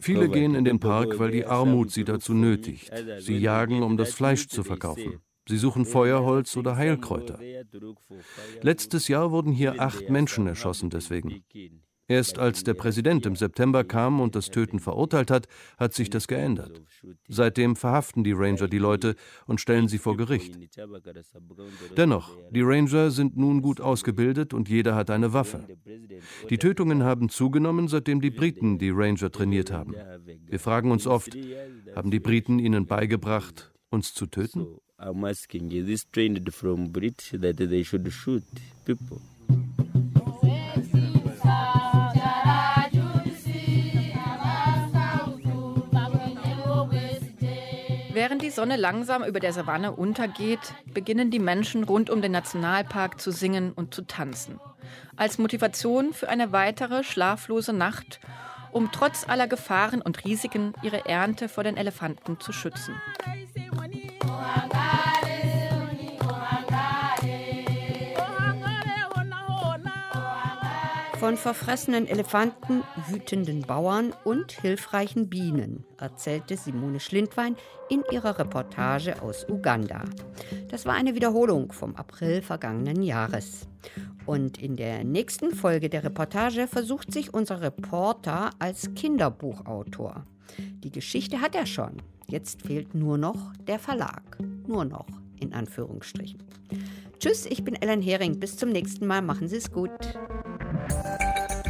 Viele 0.00 0.28
gehen 0.30 0.54
in 0.54 0.64
den 0.64 0.80
Park, 0.80 1.18
weil 1.18 1.30
die 1.30 1.44
Armut 1.44 1.90
sie 1.90 2.04
dazu 2.04 2.32
nötigt. 2.32 2.90
Sie 3.18 3.36
jagen, 3.36 3.82
um 3.82 3.98
das 3.98 4.14
Fleisch 4.14 4.48
zu 4.48 4.64
verkaufen. 4.64 5.20
Sie 5.46 5.58
suchen 5.58 5.84
Feuerholz 5.84 6.56
oder 6.56 6.76
Heilkräuter. 6.76 7.38
Letztes 8.62 9.08
Jahr 9.08 9.30
wurden 9.30 9.52
hier 9.52 9.78
acht 9.78 10.08
Menschen 10.08 10.46
erschossen 10.46 10.88
deswegen. 10.88 11.44
Erst 12.10 12.40
als 12.40 12.64
der 12.64 12.74
Präsident 12.74 13.24
im 13.24 13.36
September 13.36 13.84
kam 13.84 14.20
und 14.20 14.34
das 14.34 14.50
Töten 14.50 14.80
verurteilt 14.80 15.30
hat, 15.30 15.46
hat 15.78 15.94
sich 15.94 16.10
das 16.10 16.26
geändert. 16.26 16.82
Seitdem 17.28 17.76
verhaften 17.76 18.24
die 18.24 18.32
Ranger 18.32 18.66
die 18.66 18.78
Leute 18.78 19.14
und 19.46 19.60
stellen 19.60 19.86
sie 19.86 19.98
vor 19.98 20.16
Gericht. 20.16 20.58
Dennoch, 21.96 22.36
die 22.50 22.62
Ranger 22.62 23.12
sind 23.12 23.36
nun 23.36 23.62
gut 23.62 23.80
ausgebildet 23.80 24.52
und 24.52 24.68
jeder 24.68 24.96
hat 24.96 25.08
eine 25.08 25.32
Waffe. 25.32 25.68
Die 26.50 26.58
Tötungen 26.58 27.04
haben 27.04 27.28
zugenommen, 27.28 27.86
seitdem 27.86 28.20
die 28.20 28.30
Briten 28.30 28.78
die 28.78 28.90
Ranger 28.90 29.30
trainiert 29.30 29.70
haben. 29.70 29.94
Wir 30.46 30.58
fragen 30.58 30.90
uns 30.90 31.06
oft, 31.06 31.38
haben 31.94 32.10
die 32.10 32.18
Briten 32.18 32.58
ihnen 32.58 32.86
beigebracht, 32.86 33.72
uns 33.88 34.14
zu 34.14 34.26
töten? 34.26 34.66
I'm 34.98 35.24
asking, 35.24 35.70
is 35.70 35.86
this 35.86 36.10
trained 36.10 36.52
from 36.52 36.90
British 36.90 37.40
that 37.40 37.56
they 37.56 37.84
should 37.84 38.12
shoot 38.12 38.42
people? 38.84 39.20
Während 48.12 48.42
die 48.42 48.50
Sonne 48.50 48.76
langsam 48.76 49.22
über 49.22 49.38
der 49.38 49.52
Savanne 49.52 49.92
untergeht, 49.92 50.74
beginnen 50.92 51.30
die 51.30 51.38
Menschen 51.38 51.84
rund 51.84 52.10
um 52.10 52.20
den 52.20 52.32
Nationalpark 52.32 53.20
zu 53.20 53.30
singen 53.30 53.72
und 53.72 53.94
zu 53.94 54.02
tanzen. 54.02 54.58
Als 55.16 55.38
Motivation 55.38 56.12
für 56.12 56.28
eine 56.28 56.50
weitere 56.50 57.04
schlaflose 57.04 57.72
Nacht, 57.72 58.18
um 58.72 58.90
trotz 58.90 59.28
aller 59.28 59.46
Gefahren 59.46 60.02
und 60.02 60.24
Risiken 60.24 60.72
ihre 60.82 61.06
Ernte 61.06 61.48
vor 61.48 61.62
den 61.62 61.76
Elefanten 61.76 62.40
zu 62.40 62.52
schützen. 62.52 62.94
Von 71.20 71.36
verfressenen 71.36 72.08
Elefanten, 72.08 72.82
wütenden 73.08 73.60
Bauern 73.60 74.14
und 74.24 74.52
hilfreichen 74.52 75.28
Bienen, 75.28 75.84
erzählte 75.98 76.56
Simone 76.56 76.98
Schlindwein 76.98 77.56
in 77.90 78.02
ihrer 78.10 78.38
Reportage 78.38 79.20
aus 79.20 79.44
Uganda. 79.46 80.02
Das 80.70 80.86
war 80.86 80.94
eine 80.94 81.14
Wiederholung 81.14 81.72
vom 81.72 81.94
April 81.96 82.40
vergangenen 82.40 83.02
Jahres. 83.02 83.68
Und 84.24 84.62
in 84.62 84.76
der 84.76 85.04
nächsten 85.04 85.54
Folge 85.54 85.90
der 85.90 86.04
Reportage 86.04 86.66
versucht 86.66 87.12
sich 87.12 87.34
unser 87.34 87.60
Reporter 87.60 88.48
als 88.58 88.94
Kinderbuchautor. 88.94 90.24
Die 90.82 90.90
Geschichte 90.90 91.42
hat 91.42 91.54
er 91.54 91.66
schon. 91.66 91.98
Jetzt 92.28 92.62
fehlt 92.62 92.94
nur 92.94 93.18
noch 93.18 93.52
der 93.68 93.78
Verlag. 93.78 94.38
Nur 94.66 94.86
noch, 94.86 95.06
in 95.38 95.52
Anführungsstrichen. 95.52 96.42
Tschüss, 97.18 97.44
ich 97.44 97.62
bin 97.62 97.74
Ellen 97.74 98.00
Hering. 98.00 98.40
Bis 98.40 98.56
zum 98.56 98.70
nächsten 98.70 99.06
Mal. 99.06 99.20
Machen 99.20 99.48
Sie 99.48 99.56
es 99.56 99.70
gut. 99.70 99.90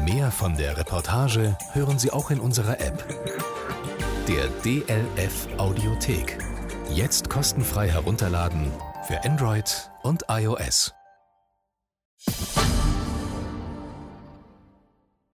Mehr 0.05 0.31
von 0.31 0.57
der 0.57 0.77
Reportage 0.77 1.57
hören 1.73 1.99
Sie 1.99 2.11
auch 2.11 2.31
in 2.31 2.41
unserer 2.41 2.81
App. 2.81 3.05
Der 4.29 4.49
DLF 4.65 5.49
Audiothek. 5.57 6.39
Jetzt 6.91 7.31
kostenfrei 7.31 7.89
herunterladen 7.89 8.71
für 9.07 9.23
Android 9.25 9.91
und 10.03 10.25
iOS. 10.29 10.93